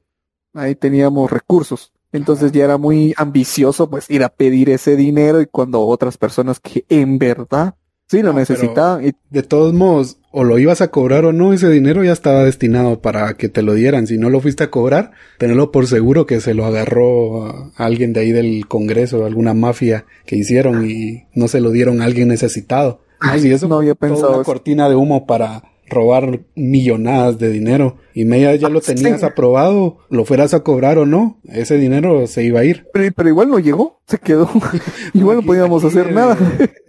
[0.53, 1.91] Ahí teníamos recursos.
[2.11, 6.59] Entonces ya era muy ambicioso pues ir a pedir ese dinero y cuando otras personas
[6.61, 7.75] que en verdad
[8.07, 11.33] sí lo No, pero- necesitaban y De todos modos, o lo ibas a cobrar o
[11.33, 14.07] no, ese dinero ya estaba destinado para que te lo dieran.
[14.07, 18.13] Si no lo fuiste a cobrar, tenerlo por seguro que se lo agarró a alguien
[18.13, 22.29] de ahí del Congreso, alguna mafia que hicieron y no se lo dieron a alguien
[22.29, 23.01] necesitado.
[23.19, 27.49] Ay, si eso no había toda pensado una cortina de humo para robar millonadas de
[27.51, 28.95] dinero y media ya lo Ah, sí.
[28.95, 32.87] tenías aprobado, lo fueras a cobrar o no, ese dinero se iba a ir.
[32.93, 34.49] pero, pero igual no llegó, se quedó.
[35.13, 36.37] igual no podíamos hacer eh, nada.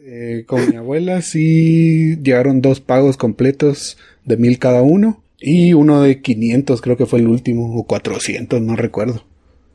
[0.07, 6.01] eh, con mi abuela sí llegaron dos pagos completos de mil cada uno y uno
[6.01, 9.23] de 500 creo que fue el último o 400 no recuerdo.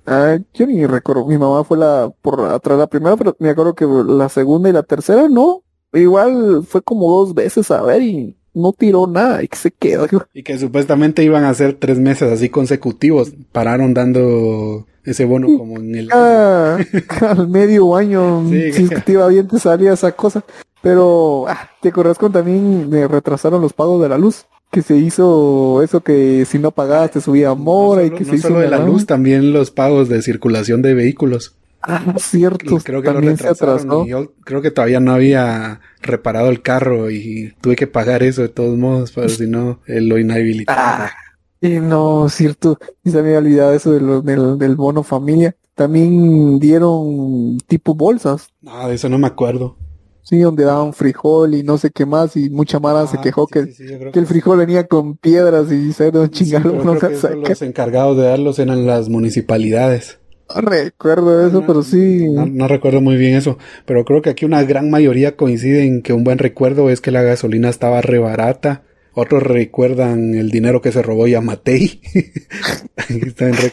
[0.08, 3.76] Ah, yo ni recuerdo, mi mamá fue la por atrás la primera, pero me acuerdo
[3.76, 5.62] que la segunda y la tercera no.
[5.94, 10.08] Igual fue como dos veces a ver y no tiró nada y que se quedó.
[10.34, 13.32] Y que supuestamente iban a ser tres meses así consecutivos.
[13.52, 16.10] Pararon dando ese bono como en el...
[16.12, 16.78] Ah,
[17.28, 18.74] al medio año, Sí.
[18.74, 20.44] si es que te iba bien, te salía esa cosa.
[20.82, 24.46] Pero, ah, ¿te acuerdas cuando también me retrasaron los pagos de la luz?
[24.72, 28.30] Que se hizo eso que si no pagabas te subía mora no y que no
[28.30, 31.56] se hizo solo de la luz, también los pagos de circulación de vehículos.
[31.84, 34.06] Ah, cierto, creo que lo también se retrasaron atrasó.
[34.06, 38.50] yo creo que todavía no había reparado el carro y tuve que pagar eso de
[38.50, 40.84] todos modos, pero si no, eh, lo inhabilitaron.
[41.08, 41.12] Ah,
[41.60, 42.78] y no, cierto.
[43.04, 45.56] Y se me había olvidado eso de lo- del, del bono familia.
[45.76, 49.78] También dieron tipo bolsas, No, de eso no me acuerdo.
[50.24, 52.36] sí, donde daban frijol y no sé qué más.
[52.38, 54.60] Y mucha mara se Ah, quejó sí, que, sí, sí, yo creo que el frijol
[54.60, 56.72] venía con piedras y se no Sí, chingaron.
[56.74, 57.50] pero no creo que se eso saca.
[57.50, 60.20] los encargados de darlos eran las municipalidades.
[60.56, 62.28] Recuerdo eso, No, pero sí.
[62.30, 66.02] No, no recuerdo muy bien eso, pero creo que aquí una gran mayoría coincide en
[66.02, 68.84] que un buen recuerdo es que la gasolina estaba re barata.
[69.14, 72.02] Otros recuerdan el dinero que se robó Yamatei.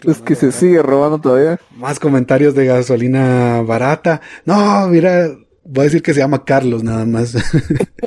[0.05, 1.61] Es que se sigue robando todavía.
[1.77, 4.21] Más comentarios de gasolina barata.
[4.45, 5.29] No, mira,
[5.65, 7.37] voy a decir que se llama Carlos nada más.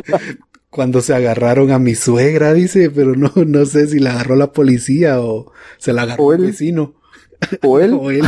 [0.69, 4.51] Cuando se agarraron a mi suegra, dice, pero no, no sé si la agarró la
[4.51, 6.95] policía o se la agarró O el vecino.
[7.63, 7.93] O él.
[7.99, 8.23] O él.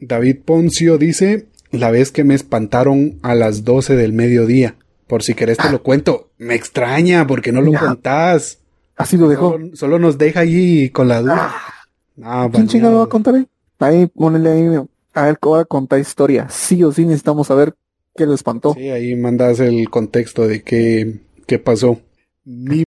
[0.00, 4.76] David Poncio dice, la vez que me espantaron a las 12 del mediodía.
[5.06, 6.30] Por si querés te lo cuento.
[6.38, 7.80] Me extraña porque no lo Ya.
[7.80, 8.58] contás.
[8.96, 9.52] Así lo dejó.
[9.52, 11.52] Solo, solo nos deja allí con la duda.
[12.22, 13.46] Ah, ¿Quién chingado va a contar ahí?
[13.78, 14.66] Ahí, ponele ahí.
[15.14, 16.48] A ver, ahora contar historia.
[16.50, 17.74] Sí o sí necesitamos saber
[18.16, 18.74] qué lo espantó.
[18.74, 22.00] Sí, ahí mandas el contexto de qué, qué pasó.
[22.44, 22.84] Mi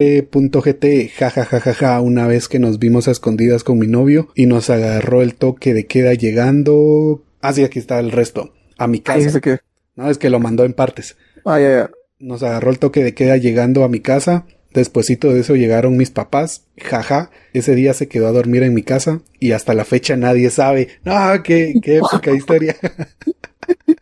[0.00, 5.22] GT, jajajajaja, una vez que nos vimos a escondidas con mi novio y nos agarró
[5.22, 7.22] el toque de queda llegando.
[7.40, 8.52] Ah, sí, aquí está el resto.
[8.76, 9.40] A mi casa.
[9.40, 9.58] quedó.
[9.94, 11.16] No, es que lo mandó en partes.
[11.44, 11.90] Ah, ya, ya.
[12.18, 14.46] Nos agarró el toque de queda llegando a mi casa.
[14.72, 18.82] Despuésito de eso llegaron mis papás, jaja, ese día se quedó a dormir en mi
[18.82, 20.88] casa y hasta la fecha nadie sabe.
[21.04, 21.14] No,
[21.44, 22.76] qué, qué épica historia.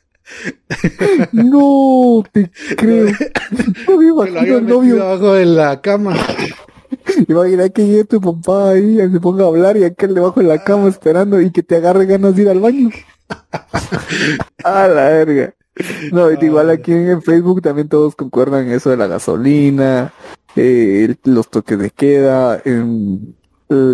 [1.32, 3.06] no te creo.
[3.88, 6.16] No me imagino el novio abajo de la cama.
[7.28, 10.62] Imagina que llegue tu papá ahí, se ponga a hablar y aquel debajo de la
[10.62, 12.90] cama esperando y que te agarre ganas de ir al baño.
[14.64, 15.54] a la verga.
[16.12, 20.12] No, igual aquí en Facebook también todos concuerdan en eso de la gasolina,
[20.54, 23.34] eh, los toques de queda, en,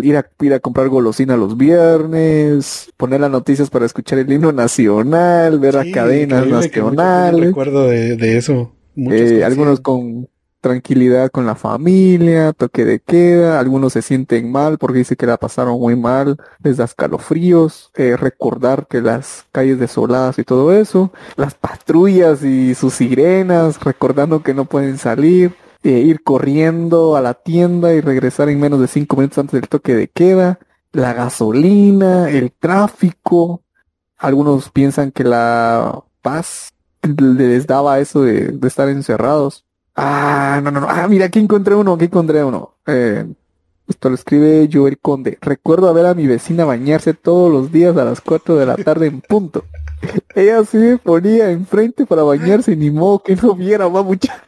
[0.03, 4.51] ir, a, ir a comprar golosina los viernes, poner las noticias para escuchar el himno
[4.51, 7.47] nacional, ver a cadenas nacionales.
[7.47, 8.73] recuerdo de, de eso.
[8.95, 10.27] Eh, algunos con
[10.61, 15.37] tranquilidad con la familia, toque de queda, algunos se sienten mal porque dice que la
[15.37, 21.11] pasaron muy mal, les da escalofríos, eh, recordar que las calles desoladas y todo eso,
[21.37, 27.33] las patrullas y sus sirenas, recordando que no pueden salir, eh, ir corriendo a la
[27.33, 30.59] tienda y regresar en menos de cinco minutos antes del toque de queda,
[30.91, 33.63] la gasolina, el tráfico,
[34.17, 39.65] algunos piensan que la paz les daba eso de estar encerrados
[40.01, 40.87] Ah, no, no, no.
[40.89, 42.75] Ah, mira, aquí encontré uno, aquí encontré uno.
[42.87, 43.25] Eh,
[43.85, 45.37] esto lo escribe Joel Conde.
[45.41, 48.77] Recuerdo a ver a mi vecina bañarse todos los días a las 4 de la
[48.77, 49.65] tarde en punto.
[50.35, 54.41] Ella sí ponía enfrente para bañarse, ni modo que no viera, va mucha.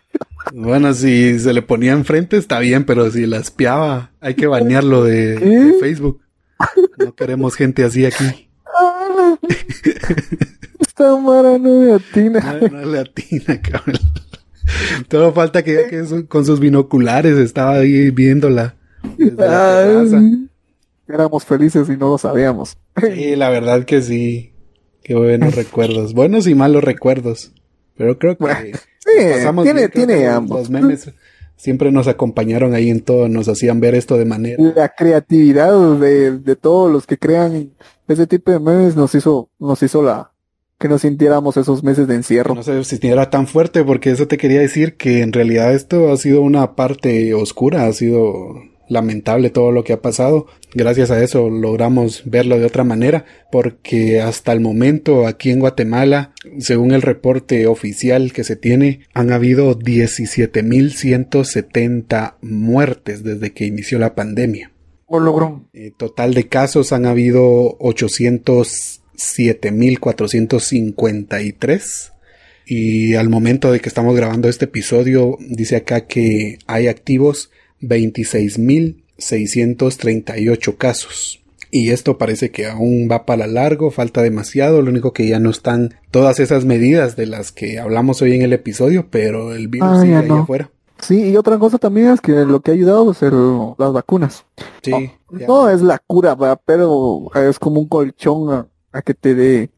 [0.53, 5.03] Bueno, si se le ponía enfrente está bien, pero si la espiaba, hay que bañarlo
[5.03, 6.21] de, Facebook.
[6.97, 8.49] No queremos gente así aquí.
[10.79, 12.59] Esta mara no le atina.
[12.61, 13.99] No, no le atina, cabrón.
[15.07, 18.75] Todo falta que, con sus binoculares estaba ahí viéndola.
[21.07, 22.77] éramos felices y no lo sabíamos.
[23.01, 24.53] Sí, la verdad que sí.
[25.03, 26.13] Qué buenos recuerdos.
[26.13, 27.53] Buenos y malos recuerdos.
[27.95, 29.31] Pero creo que sí,
[29.63, 30.59] tiene, tiene ambos.
[30.59, 31.11] Los memes
[31.55, 34.61] siempre nos acompañaron ahí en todo, nos hacían ver esto de manera.
[34.75, 37.71] La creatividad de, de todos los que crean
[38.07, 40.31] ese tipo de memes nos hizo, nos hizo la,
[40.81, 42.55] que no sintiéramos esos meses de encierro.
[42.55, 46.11] No sé si era tan fuerte, porque eso te quería decir que en realidad esto
[46.11, 48.55] ha sido una parte oscura, ha sido
[48.91, 50.47] lamentable todo lo que ha pasado.
[50.73, 56.33] Gracias a eso logramos verlo de otra manera, porque hasta el momento aquí en Guatemala,
[56.59, 64.13] según el reporte oficial que se tiene, han habido 17.170 muertes desde que inició la
[64.13, 64.73] pandemia.
[65.05, 65.69] O logró.
[65.73, 72.11] Eh, total de casos han habido 800 7453
[72.65, 77.51] y al momento de que estamos grabando este episodio dice acá que hay activos
[77.81, 81.41] 26.638 casos.
[81.71, 85.49] Y esto parece que aún va para largo, falta demasiado, lo único que ya no
[85.49, 89.89] están todas esas medidas de las que hablamos hoy en el episodio, pero el virus
[89.89, 90.69] ah, sigue ahí afuera.
[90.99, 94.45] Sí, y otra cosa también es que lo que ha ayudado es las vacunas.
[94.83, 95.11] Sí.
[95.47, 99.69] No, es la cura, pero es como un colchón a que te dé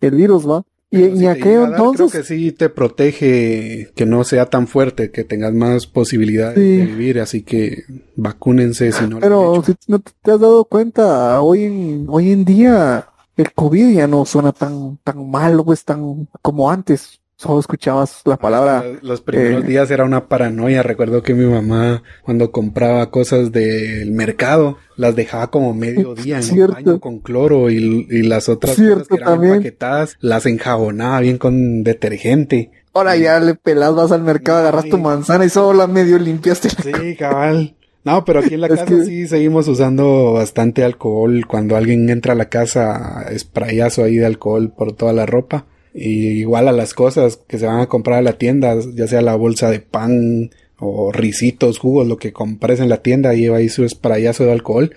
[0.00, 0.62] el virus, ¿va?
[0.92, 2.10] Y, aquello entonces...
[2.10, 6.84] Creo que sí te protege que no sea tan fuerte, que tengas más posibilidades de
[6.84, 7.84] vivir, así que
[8.16, 13.06] vacúnense si no Pero si no te has dado cuenta, hoy en, hoy en día
[13.36, 18.36] el COVID ya no suena tan, tan malo, pues tan como antes solo escuchabas la
[18.36, 18.84] palabra.
[19.00, 20.82] Los primeros eh, días era una paranoia.
[20.82, 26.60] Recuerdo que mi mamá, cuando compraba cosas del mercado, las dejaba como medio día en
[26.60, 31.82] un baño con cloro y, las otras cosas que eran empaquetadas, las enjabonaba bien con
[31.82, 32.70] detergente.
[32.92, 36.68] Ahora ya le pelas, vas al mercado, agarras tu manzana y solo la medio limpiaste.
[36.68, 37.74] sí, cabal.
[38.04, 41.46] No, pero aquí en la casa sí seguimos usando bastante alcohol.
[41.46, 45.64] Cuando alguien entra a la casa, sprayazo ahí de alcohol por toda la ropa.
[45.92, 49.22] Y igual a las cosas que se van a comprar a la tienda, ya sea
[49.22, 53.68] la bolsa de pan o risitos, jugos, lo que compres en la tienda, lleva ahí
[53.68, 54.94] su sprayazo de alcohol.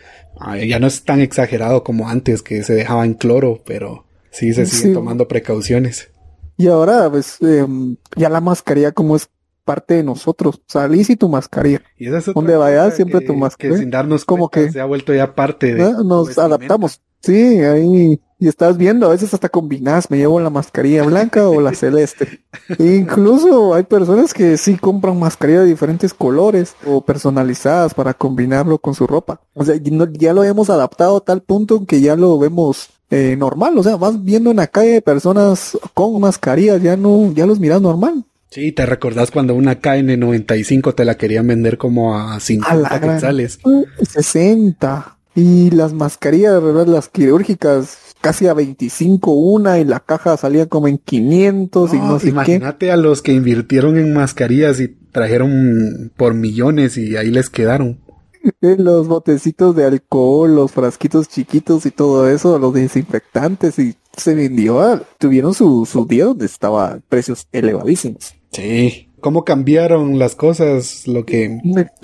[0.65, 4.65] ya no es tan exagerado como antes que se dejaba en cloro, pero sí se
[4.65, 6.09] siguen tomando precauciones.
[6.57, 9.27] Y ahora, pues, em, ya la mascarilla como es
[9.65, 10.61] parte de nosotros.
[10.67, 11.81] Salís y tu mascarilla.
[11.97, 13.75] Y es Donde vayas, siempre tu mascarilla.
[13.75, 15.91] Que sin darnos como que se ha vuelto ya parte de.
[16.03, 17.01] Nos adaptamos.
[17.21, 21.61] Sí, ahí y estás viendo, a veces hasta combinas, me llevo la mascarilla blanca o
[21.61, 22.41] la celeste.
[22.77, 28.95] incluso hay personas que sí compran mascarilla de diferentes colores o personalizadas para combinarlo con
[28.95, 29.39] su ropa.
[29.53, 33.77] O sea, ya lo hemos adaptado a tal punto que ya lo vemos eh, normal.
[33.77, 37.81] O sea, vas viendo en la calle personas con mascarillas, ya no, ya los miras
[37.81, 38.25] normal.
[38.49, 43.59] Sí, te recordás cuando una KN95 te la querían vender como a 50 quetzales.
[44.01, 45.17] 60.
[45.35, 46.85] Y las mascarillas, ¿verdad?
[46.85, 52.19] Las quirúrgicas, casi a 25 una y la caja salía como en 500 y no
[52.19, 57.49] sé imagínate a los que invirtieron en mascarillas y trajeron por millones y ahí les
[57.49, 57.99] quedaron.
[58.59, 64.81] Los botecitos de alcohol, los frasquitos chiquitos y todo eso, los desinfectantes y se vendió,
[64.81, 68.35] ah, tuvieron su, su día donde estaba precios elevadísimos.
[68.51, 71.59] Sí, cómo cambiaron las cosas, lo que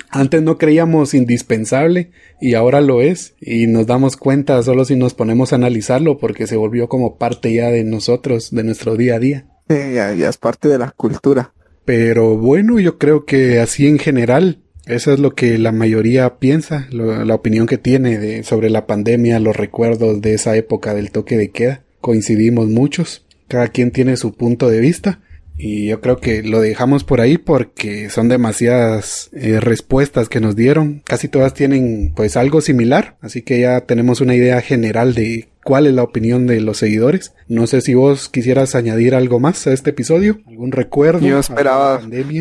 [0.09, 2.11] antes no creíamos indispensable
[2.41, 6.47] y ahora lo es y nos damos cuenta solo si nos ponemos a analizarlo porque
[6.47, 9.45] se volvió como parte ya de nosotros, de nuestro día a día.
[9.67, 11.53] ya, ya es parte de la cultura.
[11.85, 16.87] Pero bueno, yo creo que así en general, eso es lo que la mayoría piensa,
[16.91, 21.37] la opinión que tiene de, sobre la pandemia, los recuerdos de esa época del toque
[21.37, 21.83] de queda.
[21.99, 25.19] Coincidimos muchos, cada quien tiene su punto de vista
[25.61, 30.55] y yo creo que lo dejamos por ahí porque son demasiadas eh, respuestas que nos
[30.55, 31.01] dieron.
[31.03, 33.17] Casi todas tienen pues algo similar.
[33.19, 37.33] Así que ya tenemos una idea general de cuál es la opinión de los seguidores.
[37.49, 40.39] No sé si vos quisieras añadir algo más a este episodio.
[40.47, 41.19] ¿Algún recuerdo?
[41.19, 41.99] Yo esperaba...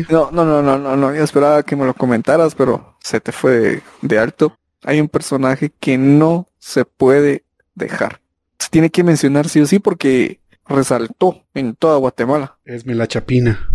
[0.09, 1.13] No, no, no, no, no, no.
[1.13, 4.55] Yo esperaba que me lo comentaras, pero se te fue de alto.
[4.85, 7.43] Hay un personaje que no se puede
[7.75, 8.21] dejar.
[8.59, 10.39] Se tiene que mencionar sí o sí porque
[10.69, 12.57] resaltó en toda Guatemala.
[12.65, 13.73] Es la Chapina.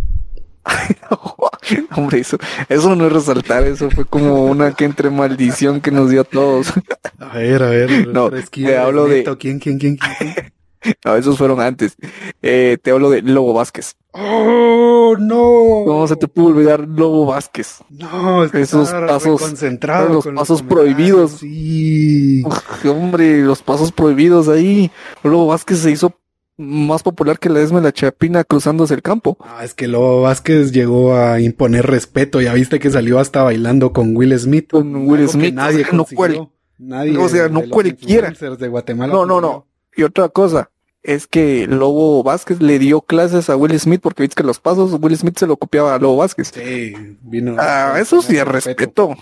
[1.97, 2.39] Hombre, eso,
[2.69, 6.25] eso no es resaltar, eso fue como una que entre maldición que nos dio a
[6.25, 6.73] todos.
[7.19, 8.09] A ver, a ver.
[8.09, 9.25] No, te hablo de...
[9.39, 10.35] ¿Quién, quién, quién, quién?
[11.05, 11.97] no, esos fueron antes.
[12.43, 13.97] Eh, te hablo de Lobo Vázquez.
[14.13, 15.83] ¡Oh, no!
[15.87, 17.79] ¿Cómo se te pudo olvidar Lobo Vázquez?
[17.91, 21.33] No, es que esos pasos, concentrado los pasos prohibidos.
[21.33, 22.45] Sí.
[22.85, 24.91] hombre, los pasos prohibidos ahí.
[25.23, 26.15] Lobo Vázquez se hizo
[26.57, 29.37] más popular que la Esme la Chapina cruzándose el campo.
[29.41, 32.41] Ah, es que Lobo Vázquez llegó a imponer respeto.
[32.41, 34.71] Ya viste que salió hasta bailando con Will Smith.
[34.71, 35.55] Con Will Smith.
[35.55, 36.49] nadie no cual,
[36.79, 37.17] Nadie.
[37.19, 38.31] O sea, no cualquiera.
[38.31, 39.67] De Guatemala no, no, no.
[39.97, 40.71] Y otra cosa.
[41.03, 44.97] Es que Lobo Vázquez le dio clases a Will Smith porque viste que los pasos
[45.01, 46.51] Will Smith se lo copiaba a Lobo Vázquez.
[46.55, 47.57] Sí, vino.
[47.59, 49.15] Ah, eso sí es respeto.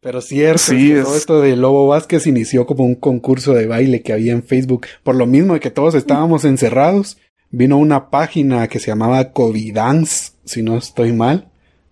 [0.00, 4.12] Pero cierto, sí, todo esto de Lobo Vázquez inició como un concurso de baile que
[4.12, 4.86] había en Facebook.
[5.02, 7.18] Por lo mismo de que todos estábamos encerrados,
[7.50, 11.48] vino una página que se llamaba Covidance, si no estoy mal,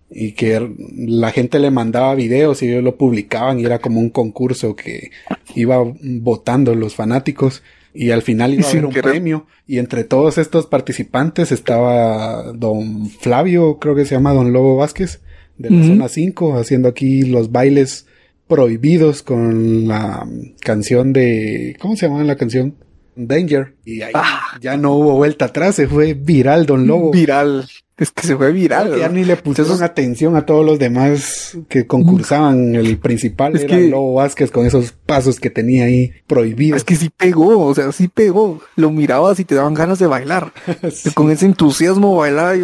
[0.09, 4.09] y que la gente le mandaba videos y ellos lo publicaban y era como un
[4.09, 5.11] concurso que
[5.55, 7.61] iba votando los fanáticos
[7.93, 13.09] y al final iba a haber un premio y entre todos estos participantes estaba don
[13.09, 15.19] Flavio, creo que se llama don Lobo Vázquez,
[15.57, 18.05] de la zona 5, haciendo aquí los bailes
[18.47, 20.27] prohibidos con la
[20.61, 21.75] canción de...
[21.79, 22.75] ¿Cómo se llama la canción?
[23.15, 23.73] Danger.
[23.83, 24.57] Y ahí ah.
[24.61, 27.11] ya no hubo vuelta atrás, se fue viral Don Lobo.
[27.11, 27.67] Viral.
[27.97, 28.95] Es que se fue viral.
[28.99, 32.75] Ya ni le pusieron atención a todos los demás que concursaban.
[32.75, 33.87] El principal es era que...
[33.87, 36.77] Lobo Vázquez con esos pasos que tenía ahí prohibidos.
[36.77, 38.61] Es que sí pegó, o sea, sí pegó.
[38.75, 40.53] Lo mirabas y te daban ganas de bailar.
[41.15, 42.61] Con ese entusiasmo bailaba y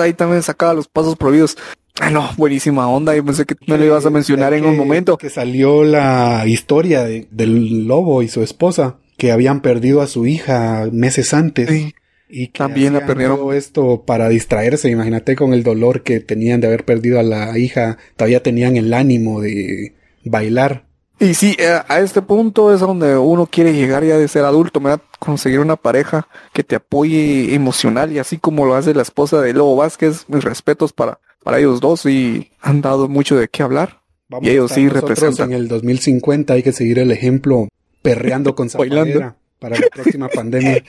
[0.00, 1.58] ahí también sacaba los pasos prohibidos.
[1.98, 3.14] Ah, no, buenísima onda.
[3.14, 5.18] Yo pensé que me lo ibas a mencionar en un momento.
[5.18, 10.88] Que salió la historia del lobo y su esposa, que habían perdido a su hija
[10.92, 11.68] meses antes.
[11.68, 11.94] Sí.
[12.28, 13.38] Y que también la perdieron.
[13.38, 14.88] Todo esto para distraerse.
[14.88, 17.98] Imagínate con el dolor que tenían de haber perdido a la hija.
[18.16, 20.84] Todavía tenían el ánimo de bailar.
[21.18, 24.80] Y sí, eh, a este punto es donde uno quiere llegar ya de ser adulto,
[24.80, 25.02] ¿verdad?
[25.18, 29.52] Conseguir una pareja que te apoye emocional y así como lo hace la esposa de
[29.52, 34.00] Lobo Vázquez, mis respetos para para ellos dos y han dado mucho de qué hablar.
[34.28, 35.52] Vamos y ellos sí representan.
[35.52, 37.68] En el 2050 hay que seguir el ejemplo
[38.02, 39.34] perreando con Bailando.
[39.58, 40.82] para la próxima pandemia.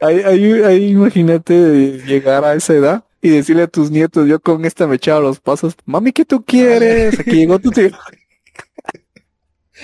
[0.00, 4.96] ahí, imagínate llegar a esa edad y decirle a tus nietos, yo con esta me
[4.96, 7.20] echaba los pasos, mami, ¿qué tú quieres?
[7.20, 7.90] Aquí llegó tu tío.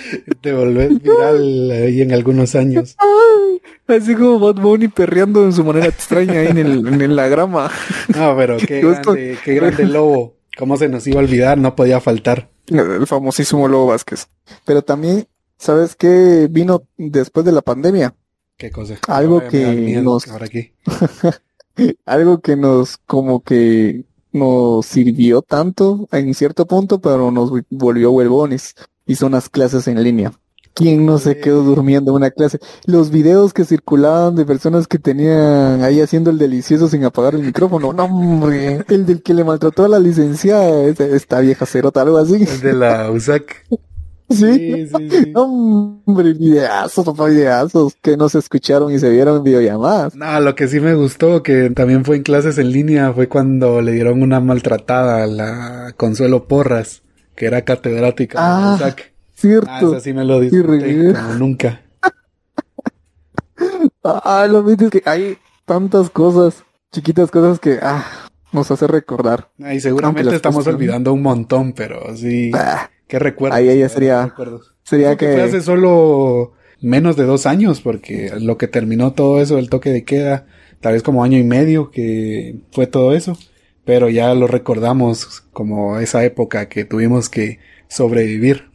[0.41, 2.95] Te volvés viral ahí en algunos años.
[3.87, 7.71] Así como Bad Bunny perreando en su manera extraña ahí en, el, en la grama.
[8.15, 10.35] No, pero qué grande, qué grande lobo.
[10.57, 11.57] ¿Cómo se nos iba a olvidar?
[11.57, 12.49] No podía faltar.
[12.67, 14.27] El famosísimo Lobo Vázquez.
[14.65, 15.27] Pero también,
[15.57, 18.15] ¿sabes qué vino después de la pandemia?
[18.57, 18.95] ¿Qué cosa?
[19.07, 20.27] Algo que nos...
[20.27, 20.73] Ahora aquí.
[22.05, 28.75] algo que nos como que nos sirvió tanto en cierto punto, pero nos volvió huevones
[29.07, 30.33] y son las clases en línea.
[30.77, 32.59] ¿Quién no se quedó durmiendo en una clase?
[32.85, 37.41] Los videos que circulaban de personas que tenían ahí haciendo el delicioso sin apagar el
[37.41, 37.93] micrófono.
[37.93, 38.85] No, hombre.
[38.87, 42.43] El del que le maltrató a la licenciada, esta vieja cerota, algo así.
[42.43, 43.65] El de la USAC.
[44.29, 45.33] Sí, sí, sí.
[45.35, 50.15] hombre, videazos, papá, videazos que no se escucharon y se vieron videollamadas.
[50.15, 53.81] No, lo que sí me gustó, que también fue en clases en línea, fue cuando
[53.81, 57.01] le dieron una maltratada a la Consuelo Porras
[57.37, 58.95] que era catedrática ah,
[59.35, 59.95] Cierto.
[59.95, 61.81] Ah, sí me lo disfruté como nunca.
[64.03, 68.03] ah, lo mismo es que hay tantas cosas, chiquitas cosas que ah,
[68.51, 69.49] nos hace recordar.
[69.59, 72.49] Y seguramente estamos olvidando un montón, pero sí.
[72.55, 73.59] Ah, ¿Qué recuerdos?
[73.59, 74.33] Ahí ella sería.
[74.81, 75.33] Sería que...
[75.33, 79.91] Fue hace solo menos de dos años, porque lo que terminó todo eso, el toque
[79.91, 80.47] de queda,
[80.81, 83.37] tal vez como año y medio que fue todo eso,
[83.87, 88.69] pero ya lo recordamos como esa época que tuvimos que sobrevivir.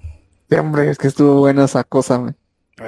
[0.48, 2.34] Sí, hombre, es que estuvo buena esa cosa.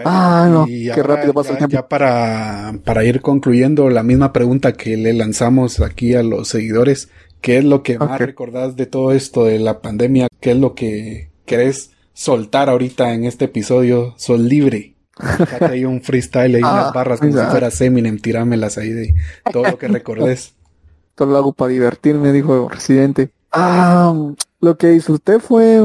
[0.07, 1.75] Ah, no, qué rápido pasa el tiempo.
[1.75, 7.11] Ya para, para ir concluyendo, la misma pregunta que le lanzamos aquí a los seguidores,
[7.43, 10.29] ¿qué es lo que más recordás de todo esto de la pandemia?
[10.41, 14.15] ¿Qué es lo que querés soltar ahorita en este episodio?
[14.17, 14.95] Sol libre.
[15.61, 19.15] Ya hay un freestyle, unas ah, barras como si fuera Eminem, tirámelas ahí de
[19.53, 20.54] todo lo que recordes.
[21.15, 23.31] Todo lo hago para divertirme, dijo Residente.
[23.53, 24.15] Ah,
[24.61, 25.81] lo que disfruté fue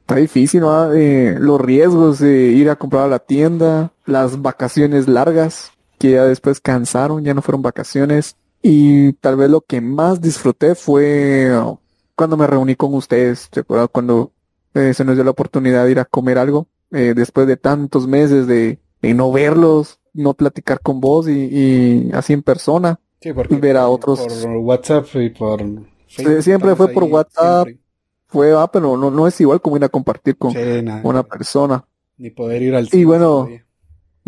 [0.00, 0.92] está difícil, ¿no?
[0.92, 6.24] Eh, los riesgos de ir a comprar a la tienda, las vacaciones largas, que ya
[6.24, 8.36] después cansaron, ya no fueron vacaciones.
[8.62, 11.50] Y tal vez lo que más disfruté fue
[12.14, 13.50] cuando me reuní con ustedes,
[13.90, 14.32] Cuando
[14.74, 18.06] eh, se nos dio la oportunidad de ir a comer algo, eh, después de tantos
[18.06, 23.00] meses de, no verlos, no platicar con vos y, así en persona.
[23.22, 24.20] Sí, porque ver a otros.
[24.20, 25.62] Por WhatsApp y por
[26.40, 27.68] siempre fue por WhatsApp.
[28.26, 30.54] Fue, ah, pero no, no es igual como ir a compartir con
[31.04, 31.84] una persona.
[32.16, 33.02] Ni poder ir al cine.
[33.02, 33.48] Y bueno,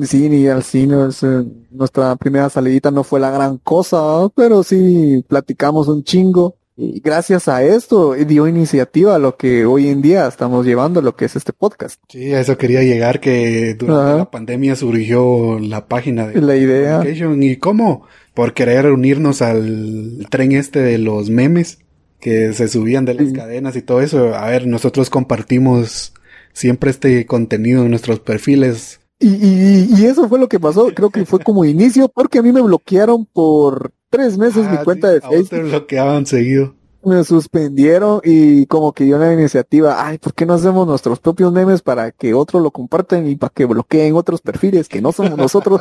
[0.01, 1.09] sí, ni al cine.
[1.22, 6.57] Eh, nuestra primera salidita no fue la gran cosa, pero sí platicamos un chingo.
[6.77, 11.14] Y gracias a esto dio iniciativa a lo que hoy en día estamos llevando, lo
[11.14, 12.01] que es este podcast.
[12.09, 17.01] Sí, a eso quería llegar, que durante la pandemia surgió la página de la idea.
[17.07, 18.07] ¿Y cómo?
[18.35, 21.79] Por querer unirnos al tren este de los memes
[22.18, 24.35] que se subían de las cadenas y todo eso.
[24.35, 26.12] A ver, nosotros compartimos
[26.53, 29.01] siempre este contenido en nuestros perfiles.
[29.20, 32.43] Y, y, y eso fue lo que pasó, creo que fue como inicio, porque a
[32.43, 35.70] mí me bloquearon por tres meses mi ah, cuenta de Facebook.
[35.70, 36.74] lo que habían seguido.
[37.04, 41.52] Me suspendieron y como que dio una iniciativa, ay, ¿por qué no hacemos nuestros propios
[41.52, 45.36] memes para que otros lo compartan y para que bloqueen otros perfiles que no somos
[45.36, 45.80] nosotros?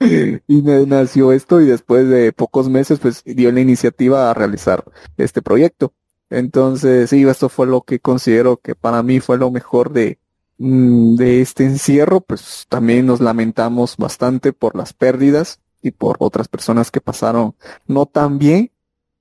[0.00, 4.84] y me nació esto y después de pocos meses pues dio la iniciativa a realizar
[5.16, 5.92] este proyecto.
[6.30, 10.18] Entonces, sí, esto fue lo que considero que para mí fue lo mejor de,
[10.58, 16.48] mm, de este encierro, pues también nos lamentamos bastante por las pérdidas y por otras
[16.48, 17.54] personas que pasaron
[17.86, 18.72] no tan bien,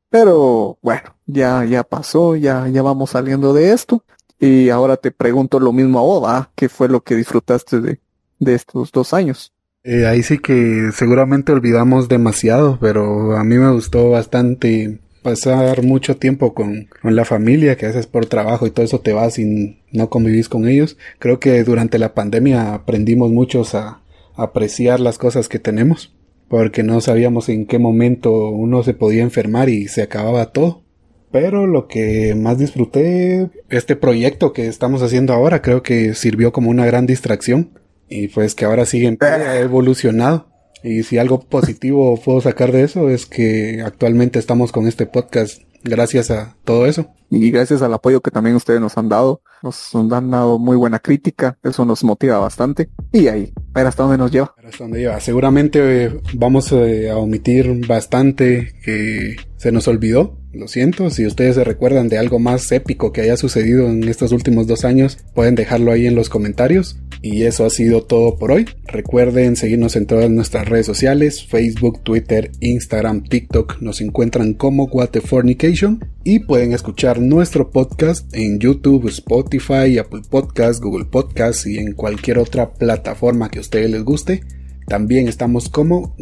[0.10, 4.04] pero bueno, ya, ya pasó, ya, ya vamos saliendo de esto.
[4.40, 8.00] Y ahora te pregunto lo mismo a vos, ¿qué fue lo que disfrutaste de,
[8.40, 9.52] de estos dos años?
[9.84, 16.16] Eh, ahí sí que seguramente olvidamos demasiado, pero a mí me gustó bastante pasar mucho
[16.16, 19.38] tiempo con, con, la familia, que a veces por trabajo y todo eso te vas
[19.40, 20.98] y no convivís con ellos.
[21.20, 24.00] Creo que durante la pandemia aprendimos muchos a
[24.36, 26.13] apreciar las cosas que tenemos
[26.54, 30.84] porque no sabíamos en qué momento uno se podía enfermar y se acababa todo.
[31.32, 36.70] Pero lo que más disfruté, este proyecto que estamos haciendo ahora, creo que sirvió como
[36.70, 37.72] una gran distracción.
[38.08, 40.46] Y pues que ahora sigue ha evolucionado.
[40.84, 45.64] Y si algo positivo puedo sacar de eso es que actualmente estamos con este podcast
[45.84, 47.08] gracias a todo eso.
[47.32, 51.00] Y gracias al apoyo que también ustedes nos han dado, nos han dado muy buena
[51.00, 52.92] crítica, eso nos motiva bastante.
[53.12, 54.54] Y ahí, ver hasta dónde nos lleva.
[54.66, 55.20] hasta dónde lleva.
[55.20, 60.38] Seguramente eh, vamos eh, a omitir bastante que se nos olvidó.
[60.52, 64.34] Lo siento, si ustedes se recuerdan de algo más épico que haya sucedido en estos
[64.34, 66.98] últimos dos años, pueden dejarlo ahí en los comentarios.
[67.22, 68.66] Y eso ha sido todo por hoy.
[68.86, 73.78] Recuerden seguirnos en todas nuestras redes sociales, Facebook, Twitter, Instagram, TikTok.
[73.80, 74.90] Nos encuentran como
[75.24, 81.94] Fornication y pueden escuchar nuestro podcast en YouTube, Spotify, Apple Podcasts, Google Podcasts y en
[81.94, 84.44] cualquier otra plataforma que a ustedes les guste.
[84.88, 86.16] También estamos como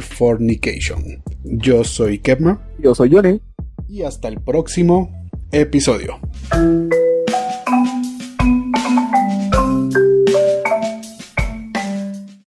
[0.00, 1.22] Fornication.
[1.44, 2.60] Yo soy Kepma.
[2.78, 3.40] Yo soy Johnny.
[3.88, 5.10] Y hasta el próximo
[5.50, 6.18] episodio.